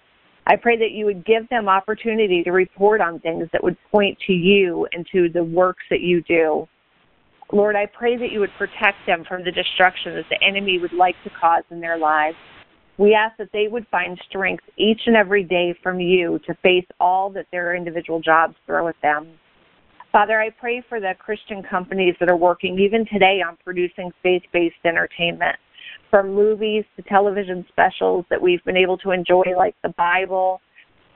[0.48, 4.18] I pray that you would give them opportunity to report on things that would point
[4.26, 6.68] to you and to the works that you do.
[7.52, 10.94] Lord, I pray that you would protect them from the destruction that the enemy would
[10.94, 12.38] like to cause in their lives.
[13.00, 16.86] We ask that they would find strength each and every day from you to face
[17.00, 19.30] all that their individual jobs throw at them.
[20.12, 24.44] Father, I pray for the Christian companies that are working even today on producing faith
[24.52, 25.56] based entertainment,
[26.10, 30.62] from movies to television specials that we've been able to enjoy, like the Bible,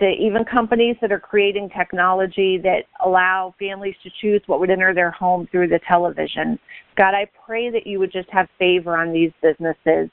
[0.04, 4.94] to even companies that are creating technology that allow families to choose what would enter
[4.94, 6.60] their home through the television.
[6.98, 10.10] God, I pray that you would just have favor on these businesses.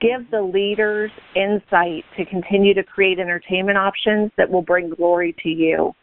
[0.00, 5.48] Give the leaders insight to continue to create entertainment options that will bring glory to
[5.48, 5.94] you.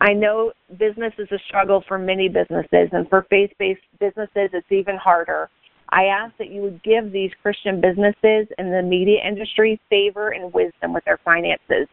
[0.00, 4.72] I know business is a struggle for many businesses, and for faith based businesses, it's
[4.72, 5.50] even harder.
[5.90, 10.50] I ask that you would give these Christian businesses in the media industry favor and
[10.54, 11.86] wisdom with their finances.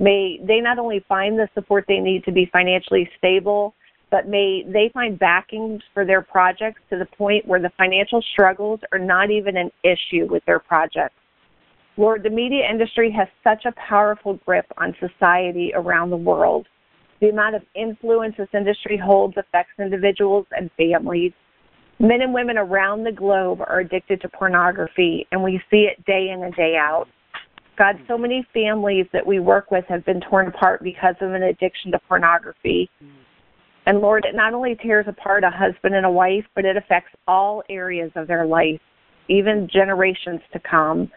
[0.00, 3.74] May they not only find the support they need to be financially stable,
[4.10, 8.80] but may they find backings for their projects to the point where the financial struggles
[8.92, 11.14] are not even an issue with their projects.
[11.96, 16.66] Lord, the media industry has such a powerful grip on society around the world.
[17.20, 21.32] The amount of influence this industry holds affects individuals and families.
[21.98, 26.30] Men and women around the globe are addicted to pornography, and we see it day
[26.34, 27.06] in and day out.
[27.80, 31.44] God, so many families that we work with have been torn apart because of an
[31.44, 32.90] addiction to pornography.
[33.86, 37.12] And Lord, it not only tears apart a husband and a wife, but it affects
[37.26, 38.82] all areas of their life,
[39.28, 41.10] even generations to come.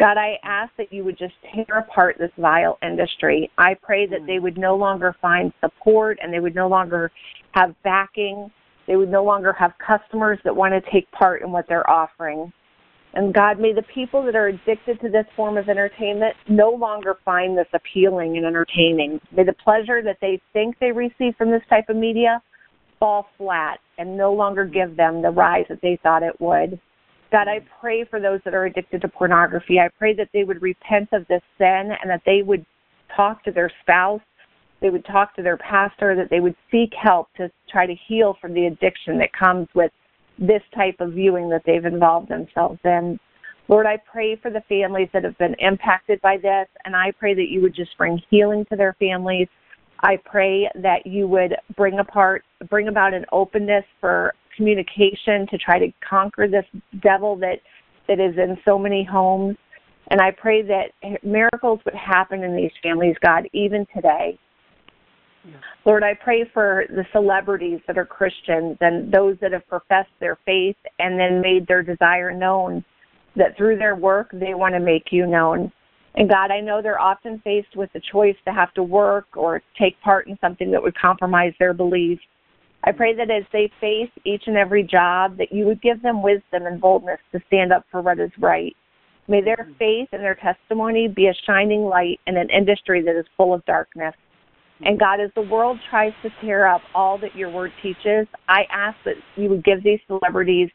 [0.00, 3.48] God, I ask that you would just tear apart this vile industry.
[3.56, 7.12] I pray that they would no longer find support and they would no longer
[7.52, 8.50] have backing.
[8.88, 12.52] They would no longer have customers that want to take part in what they're offering.
[13.14, 17.16] And God, may the people that are addicted to this form of entertainment no longer
[17.24, 19.20] find this appealing and entertaining.
[19.34, 22.42] May the pleasure that they think they receive from this type of media
[23.00, 26.80] fall flat and no longer give them the rise that they thought it would.
[27.30, 29.78] God, I pray for those that are addicted to pornography.
[29.78, 32.64] I pray that they would repent of this sin and that they would
[33.14, 34.20] talk to their spouse,
[34.80, 38.36] they would talk to their pastor, that they would seek help to try to heal
[38.40, 39.90] from the addiction that comes with
[40.38, 43.18] this type of viewing that they've involved themselves in.
[43.68, 47.34] Lord, I pray for the families that have been impacted by this, and I pray
[47.34, 49.48] that you would just bring healing to their families.
[50.00, 55.78] I pray that you would bring apart, bring about an openness for communication to try
[55.78, 56.64] to conquer this
[57.02, 57.58] devil that
[58.08, 59.56] that is in so many homes.
[60.10, 64.38] And I pray that miracles would happen in these families, God, even today.
[65.84, 70.38] Lord, I pray for the celebrities that are Christians and those that have professed their
[70.44, 72.84] faith and then made their desire known,
[73.36, 75.72] that through their work they want to make you known.
[76.14, 79.62] And God, I know they're often faced with the choice to have to work or
[79.78, 82.22] take part in something that would compromise their beliefs.
[82.84, 86.22] I pray that as they face each and every job, that you would give them
[86.22, 88.74] wisdom and boldness to stand up for what is right.
[89.28, 89.72] May their mm-hmm.
[89.74, 93.64] faith and their testimony be a shining light in an industry that is full of
[93.66, 94.14] darkness.
[94.80, 98.64] And God, as the world tries to tear up all that your word teaches, I
[98.70, 100.70] ask that you would give these celebrities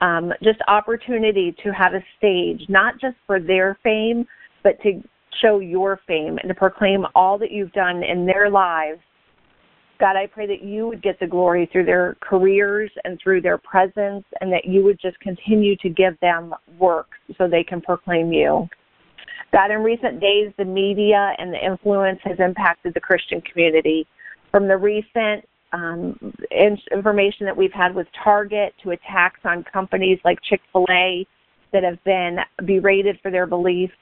[0.00, 4.26] um, just opportunity to have a stage, not just for their fame,
[4.62, 5.02] but to
[5.40, 9.00] show your fame and to proclaim all that you've done in their lives.
[9.98, 13.58] God, I pray that you would get the glory through their careers and through their
[13.58, 18.32] presence, and that you would just continue to give them work so they can proclaim
[18.32, 18.68] you.
[19.52, 24.06] God, in recent days, the media and the influence has impacted the Christian community.
[24.50, 26.34] From the recent um,
[26.90, 31.26] information that we've had with Target to attacks on companies like Chick fil A
[31.72, 33.92] that have been berated for their beliefs,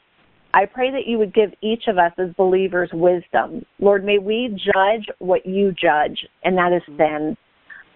[0.55, 3.64] I pray that you would give each of us as believers wisdom.
[3.78, 7.36] Lord, may we judge what you judge, and that is sin.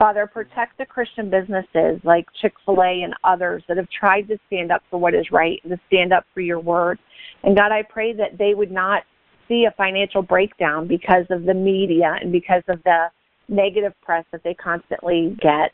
[0.01, 4.39] Father, protect the Christian businesses like Chick fil A and others that have tried to
[4.47, 6.99] stand up for what is right and to stand up for your word.
[7.43, 9.03] And God, I pray that they would not
[9.47, 13.09] see a financial breakdown because of the media and because of the
[13.51, 15.73] negative press that they constantly get.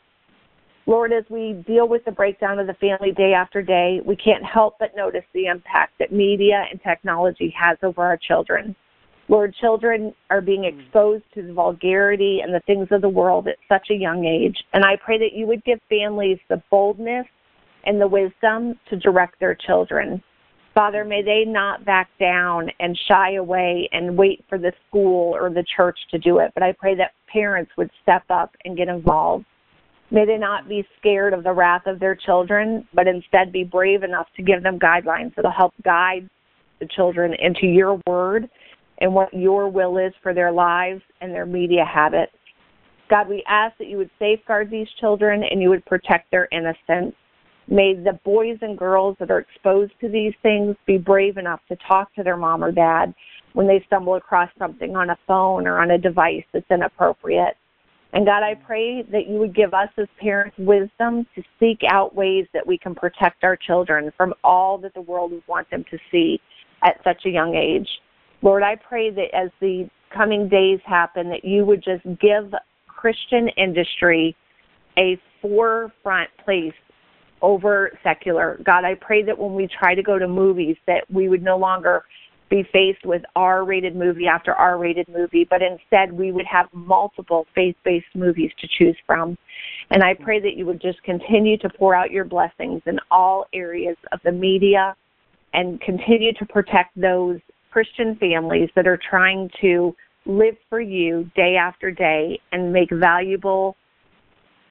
[0.87, 4.43] Lord, as we deal with the breakdown of the family day after day, we can't
[4.43, 8.75] help but notice the impact that media and technology has over our children.
[9.29, 10.79] Lord, children are being hmm.
[10.79, 14.57] exposed to the vulgarity and the things of the world at such a young age.
[14.73, 17.25] And I pray that you would give families the boldness
[17.85, 20.21] and the wisdom to direct their children.
[20.73, 25.49] Father, may they not back down and shy away and wait for the school or
[25.49, 28.87] the church to do it, but I pray that parents would step up and get
[28.87, 29.45] involved.
[30.11, 34.03] May they not be scared of the wrath of their children, but instead be brave
[34.03, 36.29] enough to give them guidelines that'll help guide
[36.79, 38.47] the children into your word
[38.99, 42.31] and what your will is for their lives and their media habits.
[43.09, 47.15] God, we ask that you would safeguard these children and you would protect their innocence.
[47.69, 51.77] May the boys and girls that are exposed to these things be brave enough to
[51.87, 53.13] talk to their mom or dad
[53.53, 57.55] when they stumble across something on a phone or on a device that's inappropriate.
[58.13, 62.15] And God, I pray that you would give us as parents wisdom to seek out
[62.15, 65.83] ways that we can protect our children from all that the world would want them
[65.91, 66.39] to see
[66.83, 67.87] at such a young age.
[68.41, 72.53] Lord, I pray that as the coming days happen, that you would just give
[72.87, 74.35] Christian industry
[74.97, 76.73] a forefront place
[77.41, 78.59] over secular.
[78.63, 81.57] God, I pray that when we try to go to movies, that we would no
[81.57, 82.03] longer
[82.49, 86.67] be faced with R rated movie after R rated movie, but instead we would have
[86.71, 89.37] multiple faith based movies to choose from.
[89.91, 93.45] And I pray that you would just continue to pour out your blessings in all
[93.53, 94.95] areas of the media
[95.53, 97.39] and continue to protect those
[97.77, 103.75] Christian families that are trying to live for you day after day and make valuable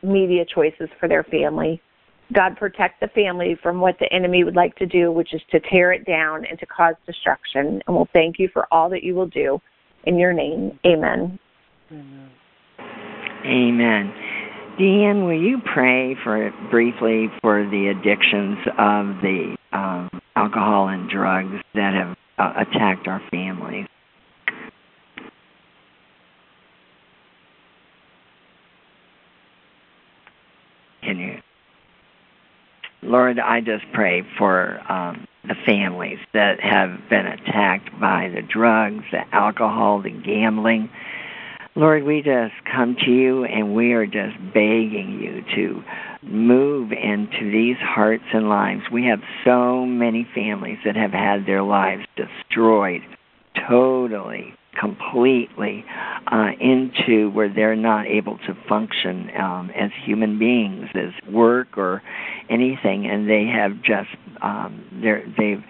[0.03, 1.81] media choices for their family.
[2.35, 5.61] God protect the family from what the enemy would like to do, which is to
[5.71, 7.81] tear it down and to cause destruction.
[7.87, 9.61] And we'll thank you for all that you will do.
[10.03, 11.39] In your name, amen.
[11.93, 12.31] Amen.
[13.45, 14.13] amen.
[14.81, 21.55] Deanne, will you pray for briefly for the addictions of the um, alcohol and drugs
[21.75, 23.87] that have uh, attacked our families.
[31.03, 31.41] Can you?
[33.03, 39.05] Lord, I just pray for um, the families that have been attacked by the drugs,
[39.13, 40.91] the alcohol, the gambling.
[41.79, 45.83] Lord, we just come to you and we are just begging you to
[46.27, 48.81] move into these hearts and lives.
[48.91, 53.03] We have so many families that have had their lives destroyed
[53.69, 55.85] totally, completely
[56.33, 62.03] uh, into where they're not able to function um, as human beings, as work or
[62.49, 64.09] anything, and they have just
[64.41, 65.63] um, they're, they've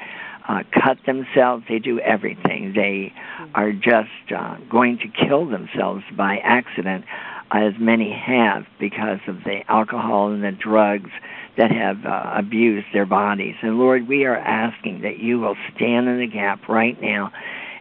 [0.49, 1.65] uh, cut themselves.
[1.69, 2.73] They do everything.
[2.75, 3.13] They
[3.55, 7.05] are just uh, going to kill themselves by accident
[7.53, 11.11] as many have because of the alcohol and the drugs
[11.57, 13.55] that have uh, abused their bodies.
[13.63, 17.33] And Lord, we are asking that you will stand in the gap right now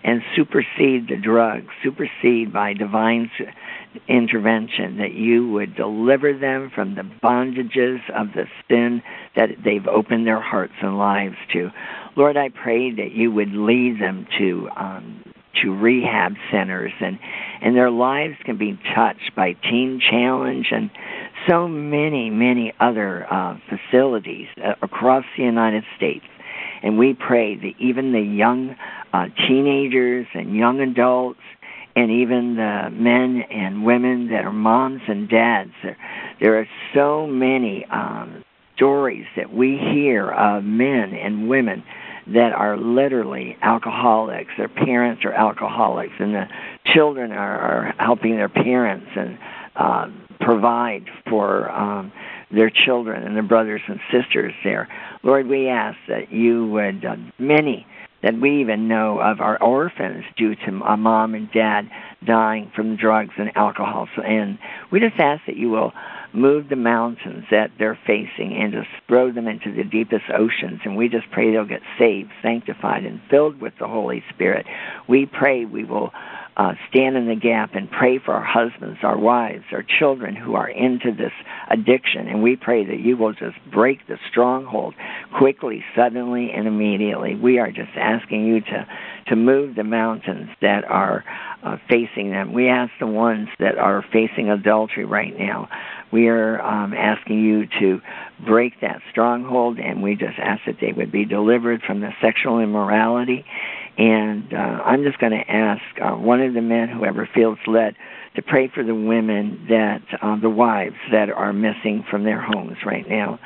[0.03, 3.29] and supersede the drugs, supersede by divine
[4.07, 9.01] intervention, that you would deliver them from the bondages of the sin
[9.35, 11.71] that they've opened their hearts and lives to.
[12.15, 15.23] Lord, I pray that you would lead them to um,
[15.63, 17.19] to rehab centers and
[17.61, 20.89] and their lives can be touched by Teen Challenge and
[21.47, 26.25] so many many other uh, facilities uh, across the United States.
[26.83, 28.75] And we pray that even the young
[29.13, 31.39] uh, teenagers and young adults
[31.95, 35.71] and even the men and women that are moms and dads.
[35.81, 35.97] There,
[36.41, 38.43] there are so many um,
[38.75, 41.83] stories that we hear of men and women
[42.27, 44.51] that are literally alcoholics.
[44.57, 46.45] Their parents are alcoholics, and the
[46.93, 49.37] children are, are helping their parents and
[49.75, 50.07] uh,
[50.39, 52.11] provide for um,
[52.51, 54.87] their children and their brothers and sisters there.
[55.23, 57.85] Lord, we ask that you would, uh, many
[58.23, 61.87] that we even know of are orphans due to a mom and dad
[62.25, 64.07] dying from drugs and alcohol.
[64.15, 64.57] So, and
[64.91, 65.93] we just ask that you will
[66.35, 70.81] move the mountains that they're facing and just throw them into the deepest oceans.
[70.83, 74.65] And we just pray they'll get saved, sanctified, and filled with the Holy Spirit.
[75.07, 76.11] We pray we will
[76.57, 80.55] uh, stand in the gap and pray for our husbands, our wives, our children who
[80.55, 81.33] are into this
[81.69, 82.27] addiction.
[82.27, 84.93] And we pray that you will just break the stronghold
[85.37, 87.35] quickly, suddenly, and immediately.
[87.35, 88.87] We are just asking you to,
[89.27, 91.25] to move the mountains that are
[91.61, 92.53] uh, facing them.
[92.53, 95.67] We ask the ones that are facing adultery right now
[96.11, 97.99] We are um, asking you to
[98.45, 102.59] break that stronghold, and we just ask that they would be delivered from the sexual
[102.59, 103.43] immorality.
[103.97, 107.95] And uh, I'm just going to ask uh, one of the men, whoever feels led,
[108.35, 112.77] to pray for the women that, uh, the wives that are missing from their homes
[112.85, 113.39] right now.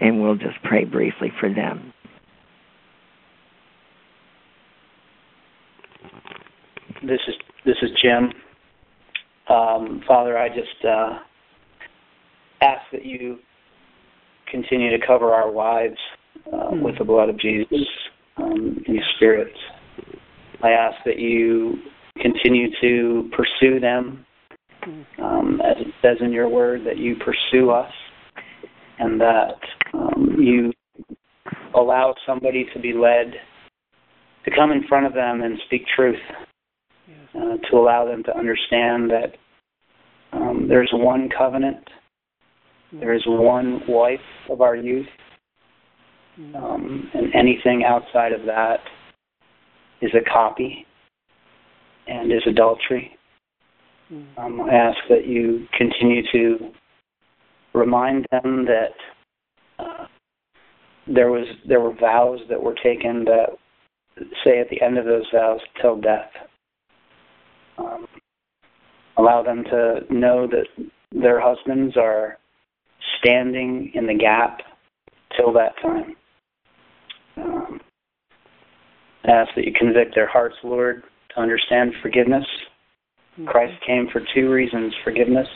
[0.00, 1.92] And we'll just pray briefly for them.
[7.02, 7.34] This is
[7.64, 8.32] this is Jim.
[9.48, 11.18] Um, Father, I just uh,
[12.60, 13.38] ask that you
[14.50, 15.96] continue to cover our wives
[16.52, 16.82] uh, mm.
[16.82, 17.86] with the blood of Jesus
[18.36, 19.52] um, in your spirit.
[20.62, 21.76] I ask that you
[22.20, 24.26] continue to pursue them,
[25.22, 27.92] um, as it says in your word, that you pursue us,
[28.98, 29.54] and that
[29.94, 30.72] um, you
[31.74, 33.32] allow somebody to be led
[34.44, 36.20] to come in front of them and speak truth,
[37.34, 39.36] uh, to allow them to understand that
[40.32, 41.88] um, there's one covenant
[42.92, 45.06] there is one wife of our youth,
[46.54, 48.78] um, and anything outside of that
[50.00, 50.86] is a copy
[52.08, 53.16] and is adultery.
[54.36, 56.72] Um, I ask that you continue to
[57.74, 60.06] remind them that uh,
[61.06, 63.50] there was there were vows that were taken that
[64.44, 66.30] say at the end of those vows till death.
[67.78, 68.06] Um,
[69.16, 70.66] allow them to know that
[71.12, 72.39] their husbands are
[73.20, 74.60] standing in the gap
[75.36, 76.16] till that time.
[77.36, 77.80] Um,
[79.24, 81.02] ask that you convict their hearts, Lord,
[81.34, 82.44] to understand forgiveness.
[83.34, 83.46] Mm-hmm.
[83.46, 85.46] Christ came for two reasons forgiveness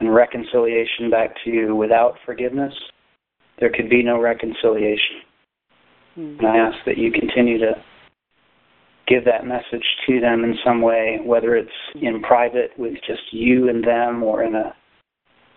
[0.00, 1.76] and reconciliation back to you.
[1.76, 2.74] Without forgiveness,
[3.58, 5.22] there could be no reconciliation.
[6.18, 6.38] Mm-hmm.
[6.44, 7.72] And I ask that you continue to
[9.08, 13.68] give that message to them in some way, whether it's in private with just you
[13.68, 14.74] and them or in a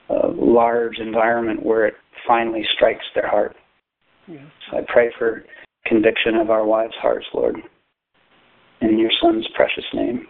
[0.10, 1.96] a large environment where it
[2.28, 3.56] finally strikes their heart.
[4.28, 4.44] Yes.
[4.70, 5.44] So I pray for
[5.86, 7.58] conviction of our wives' hearts, Lord,
[8.82, 10.28] in your Son's precious name.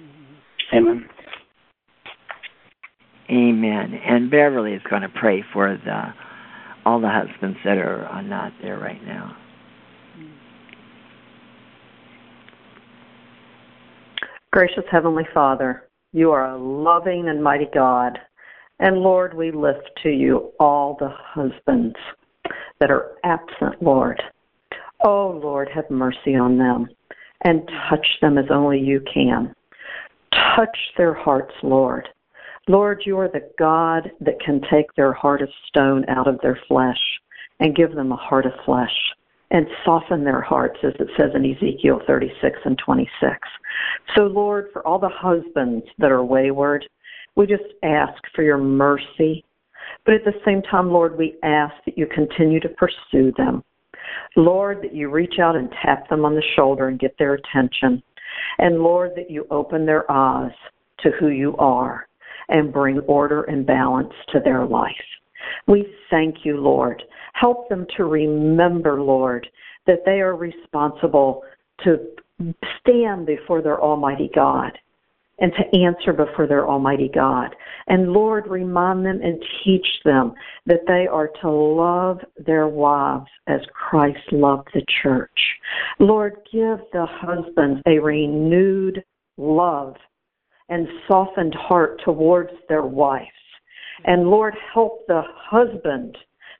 [0.00, 0.76] Mm-hmm.
[0.76, 1.08] Amen.
[3.30, 4.00] Amen.
[4.04, 6.12] And Beverly is going to pray for the
[6.84, 9.36] all the husbands that are, are not there right now.
[14.50, 18.18] Gracious Heavenly Father, you are a loving and mighty God
[18.80, 21.96] and Lord, we lift to you all the husbands
[22.80, 24.20] that are absent, Lord.
[25.04, 26.88] Oh, Lord, have mercy on them
[27.42, 29.54] and touch them as only you can.
[30.56, 32.08] Touch their hearts, Lord.
[32.68, 36.58] Lord, you are the God that can take their heart of stone out of their
[36.68, 37.00] flesh
[37.58, 38.94] and give them a heart of flesh
[39.50, 43.36] and soften their hearts, as it says in Ezekiel 36 and 26.
[44.16, 46.86] So, Lord, for all the husbands that are wayward,
[47.36, 49.44] we just ask for your mercy.
[50.04, 53.62] But at the same time, Lord, we ask that you continue to pursue them.
[54.36, 58.02] Lord, that you reach out and tap them on the shoulder and get their attention.
[58.58, 60.52] And Lord, that you open their eyes
[61.00, 62.08] to who you are
[62.48, 64.94] and bring order and balance to their life.
[65.66, 67.02] We thank you, Lord.
[67.34, 69.46] Help them to remember, Lord,
[69.86, 71.42] that they are responsible
[71.84, 71.98] to
[72.80, 74.72] stand before their Almighty God
[75.40, 77.54] and to answer before their Almighty God.
[77.88, 80.34] And Lord, remind them and teach them
[80.66, 85.30] that they are to love their wives as Christ loved the church.
[85.98, 89.02] Lord, give the husbands a renewed
[89.36, 89.96] love
[90.68, 93.26] and softened heart towards their wives.
[94.04, 96.16] And Lord, help the husband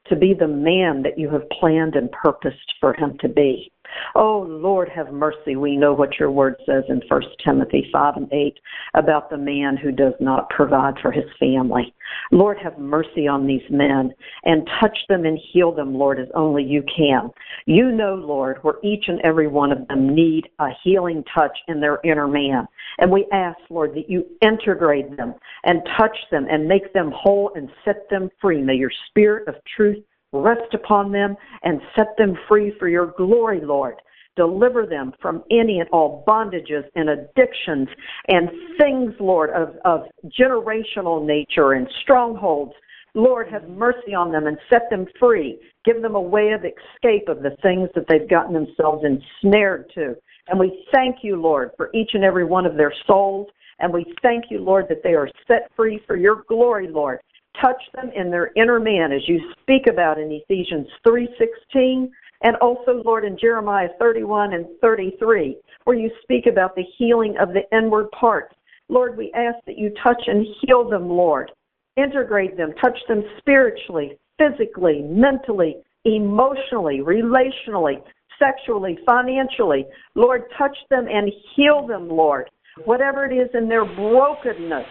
[0.09, 3.71] to be the man that you have planned and purposed for him to be.
[4.15, 5.57] Oh, Lord, have mercy.
[5.57, 8.59] We know what your word says in 1 Timothy 5 and 8
[8.95, 11.95] about the man who does not provide for his family.
[12.33, 14.13] Lord, have mercy on these men
[14.45, 17.31] and touch them and heal them, Lord, as only you can.
[17.67, 21.81] You know, Lord, where each and every one of them need a healing touch in
[21.81, 22.67] their inner man.
[22.99, 25.35] And we ask, Lord, that you integrate them
[25.65, 28.63] and touch them and make them whole and set them free.
[28.63, 30.03] May your spirit of truth
[30.33, 33.97] Rest upon them and set them free for your glory, Lord.
[34.37, 37.89] Deliver them from any and all bondages and addictions
[38.29, 40.03] and things, Lord, of, of
[40.41, 42.73] generational nature and strongholds.
[43.15, 45.59] Lord, have mercy on them and set them free.
[45.85, 50.15] Give them a way of escape of the things that they've gotten themselves ensnared to.
[50.47, 53.49] And we thank you, Lord, for each and every one of their souls.
[53.81, 57.19] And we thank you, Lord, that they are set free for your glory, Lord
[57.61, 62.11] touch them in their inner man as you speak about in Ephesians 3:16
[62.43, 67.53] and also Lord in Jeremiah 31 and 33 where you speak about the healing of
[67.53, 68.55] the inward parts.
[68.89, 71.53] Lord, we ask that you touch and heal them, Lord.
[71.97, 78.03] Integrate them, touch them spiritually, physically, mentally, emotionally, relationally,
[78.39, 79.87] sexually, financially.
[80.15, 82.51] Lord, touch them and heal them, Lord.
[82.85, 84.87] Whatever it is in their brokenness,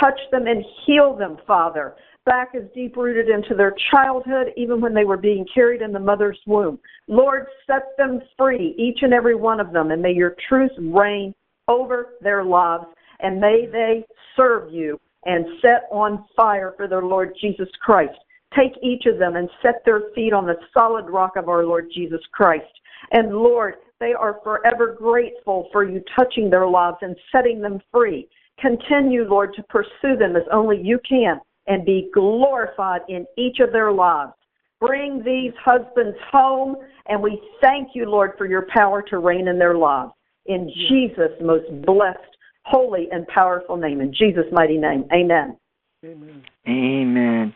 [0.00, 1.94] touch them and heal them, Father.
[2.26, 5.98] Back is deep rooted into their childhood, even when they were being carried in the
[6.00, 6.78] mother's womb.
[7.06, 11.34] Lord, set them free, each and every one of them, and may your truth reign
[11.68, 12.86] over their lives,
[13.20, 14.04] and may they
[14.36, 18.18] serve you and set on fire for their Lord Jesus Christ.
[18.56, 21.90] Take each of them and set their feet on the solid rock of our Lord
[21.92, 22.64] Jesus Christ.
[23.12, 28.28] And Lord, they are forever grateful for you touching their lives and setting them free.
[28.60, 33.72] Continue, Lord, to pursue them as only you can and be glorified in each of
[33.72, 34.32] their lives.
[34.80, 36.76] Bring these husbands home,
[37.06, 40.12] and we thank you, Lord, for your power to reign in their lives.
[40.46, 42.18] In Jesus' most blessed,
[42.64, 44.00] holy, and powerful name.
[44.00, 45.04] In Jesus' mighty name.
[45.12, 45.56] Amen.
[46.04, 46.42] Amen.
[46.68, 47.54] Amen.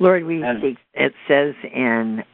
[0.00, 2.24] Lord, we see it says in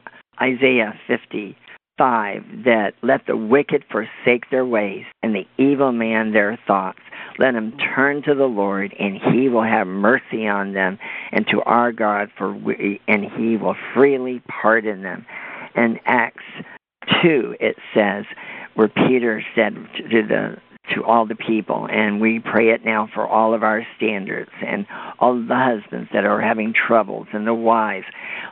[0.41, 1.55] Isaiah 50,
[2.01, 6.97] 5 that let the wicked forsake their ways and the evil man their thoughts.
[7.37, 10.97] Let him turn to the Lord, and he will have mercy on them,
[11.31, 15.27] and to our God, for we, and he will freely pardon them.
[15.75, 16.43] In Acts
[17.21, 18.25] 2, it says,
[18.73, 19.75] where Peter said
[20.09, 20.57] to the
[20.95, 24.85] to all the people, and we pray it now for all of our standers and
[25.19, 28.05] all of the husbands that are having troubles and the wives.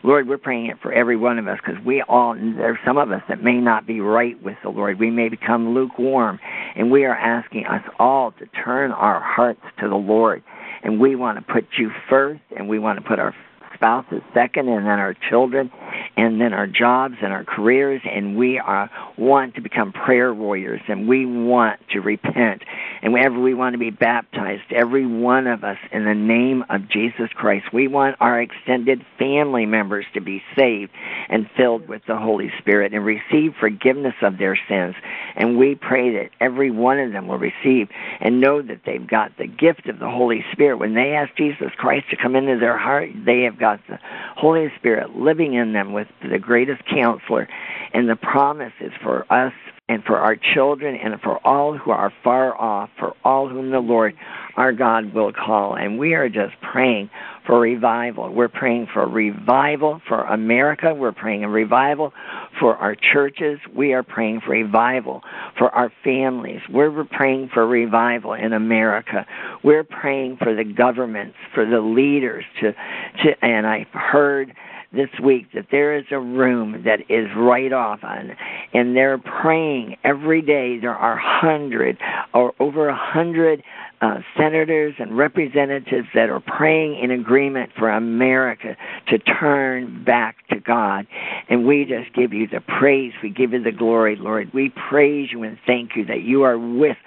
[0.04, 3.12] Lord, we're praying it for every one of us because we all, there's some of
[3.12, 5.00] us that may not be right with the Lord.
[5.00, 6.40] We may become lukewarm,
[6.76, 10.44] and we are asking us all to turn our hearts to the Lord.
[10.84, 13.36] And we want to put you first, and we want to put our
[13.80, 15.72] spouses second, and then our children,
[16.18, 18.02] and then our jobs and our careers.
[18.04, 22.64] And we are want to become prayer warriors, and we want to repent,
[23.02, 26.90] and whenever we want to be baptized, every one of us in the name of
[26.90, 27.68] Jesus Christ.
[27.72, 30.92] We want our extended family members to be saved
[31.30, 34.96] and filled with the Holy Spirit and receive forgiveness of their sins.
[35.36, 37.88] And we pray that every one of them will receive
[38.20, 40.78] and know that they've got the gift of the Holy Spirit.
[40.80, 43.99] When they ask Jesus Christ to come into their heart, they have got the
[44.36, 47.47] Holy Spirit living in them with the greatest counselor.
[47.93, 49.53] And the promise is for us
[49.88, 53.80] and for our children and for all who are far off, for all whom the
[53.80, 54.15] Lord
[54.55, 55.76] our God will call.
[55.76, 57.09] And we are just praying
[57.50, 58.32] for revival.
[58.32, 60.93] We're praying for revival for America.
[60.93, 62.14] We're praying a revival
[62.60, 63.58] for our churches.
[63.76, 65.22] We are praying for revival
[65.58, 66.62] for our families.
[66.70, 69.26] We're praying for revival in America.
[69.64, 74.54] We're praying for the governments, for the leaders to, to and I've heard
[74.91, 78.32] this week that there is a room that is right off on,
[78.74, 80.80] and they're praying every day.
[80.80, 81.97] There are hundred
[82.34, 83.64] or over a hundred
[84.02, 88.78] uh, senators and representatives that are praying in agreement for America
[89.08, 91.06] to turn back to God.
[91.50, 93.12] And we just give you the praise.
[93.22, 94.52] We give you the glory, Lord.
[94.54, 96.97] We praise you and thank you that you are with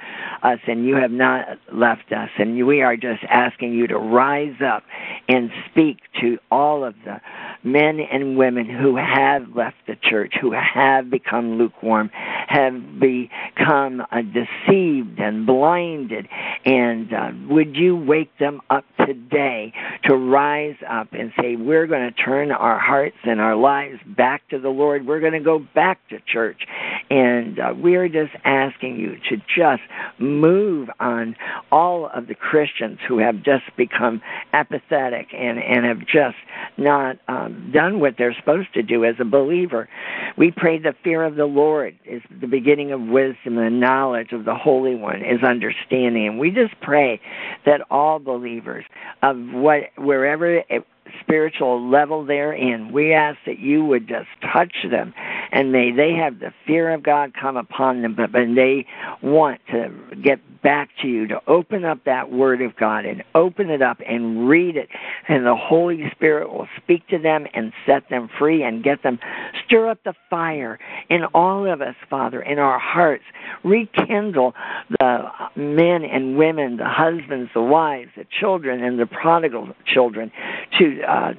[0.43, 2.29] us and you have not left us.
[2.39, 4.83] And we are just asking you to rise up
[5.29, 7.21] and speak to all of the
[7.65, 12.11] men and women who have left the church, who have become lukewarm,
[12.49, 16.29] have become uh, deceived and blinded.
[16.65, 19.73] And uh, would you wake them up today
[20.05, 24.49] to rise up and say, We're going to turn our hearts and our lives back
[24.49, 25.07] to the Lord.
[25.07, 26.63] We're going to go back to church.
[27.11, 29.83] And uh, we're just asking you to just
[30.19, 31.37] move on
[31.71, 36.37] all of the Christians who have just become apathetic and, and have just
[36.77, 39.89] not um, done what they're supposed to do as a believer.
[40.37, 44.45] We pray the fear of the Lord is the beginning of wisdom and knowledge of
[44.45, 46.27] the Holy One is understanding.
[46.27, 47.21] And we just pray
[47.67, 48.85] that all believers
[49.23, 50.87] of what wherever it,
[51.21, 52.93] spiritual level they're in.
[52.93, 55.15] We ask that you would just touch them
[55.53, 58.87] and may they have the fear of God come upon them, but when they
[59.23, 59.91] want to
[60.23, 63.99] get back to you, to open up that Word of God and open it up
[64.09, 64.89] and read it,
[65.29, 69.19] and the Holy Spirit will speak to them and set them free and get them,
[69.67, 70.79] stir up the fire
[71.11, 73.25] in all of us, Father, in our hearts,
[73.63, 74.55] rekindle
[74.89, 75.25] the
[75.57, 80.31] men and women, the husbands, the wives, the children, and the prodigal children
[80.79, 81.33] to uh,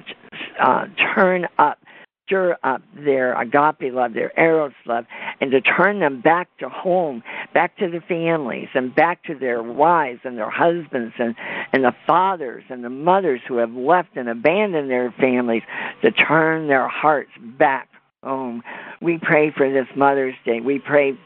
[0.62, 0.84] uh,
[1.14, 1.78] turn up
[2.26, 5.04] stir up their agape love, their eros love,
[5.40, 7.22] and to turn them back to home,
[7.52, 11.34] back to the families, and back to their wives and their husbands and,
[11.72, 15.62] and the fathers and the mothers who have left and abandoned their families,
[16.02, 17.88] to turn their hearts back
[18.22, 18.62] home.
[19.00, 20.60] We pray for this Mother's Day.
[20.60, 21.18] We pray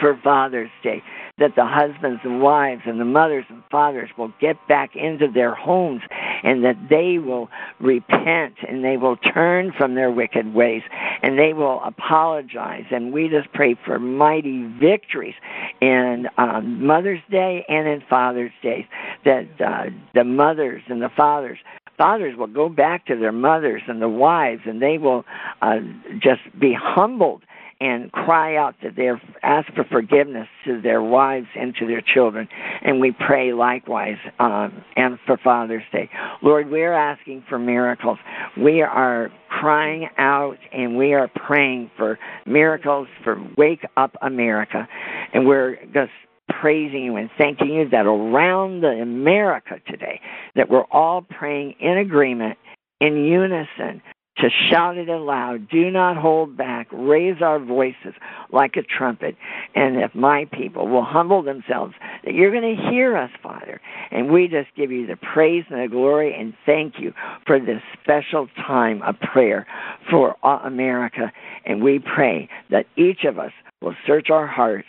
[0.00, 1.02] for Father's Day
[1.38, 5.54] that the husbands and wives and the mothers and fathers will get back into their
[5.54, 6.00] homes
[6.42, 10.80] and that they will repent and they will turn from their wicked ways
[11.22, 12.84] and they will apologize.
[12.90, 15.34] And we just pray for mighty victories
[15.82, 18.88] in um, Mother's Day and in Father's Day,
[19.26, 21.58] that uh, the mothers and the fathers
[21.98, 25.24] fathers will go back to their mothers and the wives and they will
[25.62, 25.78] uh,
[26.20, 27.42] just be humbled
[27.80, 29.10] and cry out that they
[29.42, 32.48] ask for forgiveness to their wives and to their children.
[32.82, 36.08] And we pray likewise um, and for Father's Day.
[36.42, 38.18] Lord, we are asking for miracles.
[38.56, 44.88] We are crying out and we are praying for miracles for Wake Up America.
[45.34, 46.12] And we're just
[46.60, 50.20] praising you and thanking you that around the America today
[50.54, 52.56] that we're all praying in agreement
[53.00, 54.00] in unison
[54.38, 55.68] to shout it aloud.
[55.68, 56.88] Do not hold back.
[56.92, 58.14] Raise our voices
[58.52, 59.36] like a trumpet.
[59.74, 63.80] And if my people will humble themselves, that you're going to hear us, Father.
[64.10, 67.12] And we just give you the praise and the glory and thank you
[67.46, 69.66] for this special time of prayer
[70.10, 71.32] for uh, America.
[71.64, 74.86] And we pray that each of us will search our hearts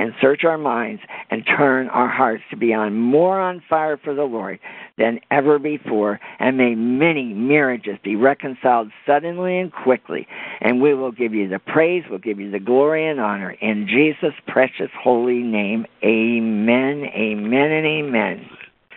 [0.00, 4.14] and search our minds and turn our hearts to be on more on fire for
[4.14, 4.58] the Lord
[4.96, 10.26] than ever before, and may many marriages be reconciled suddenly and quickly.
[10.62, 13.86] And we will give you the praise, we'll give you the glory and honor in
[13.86, 15.84] Jesus' precious holy name.
[16.02, 18.46] Amen, amen, and amen.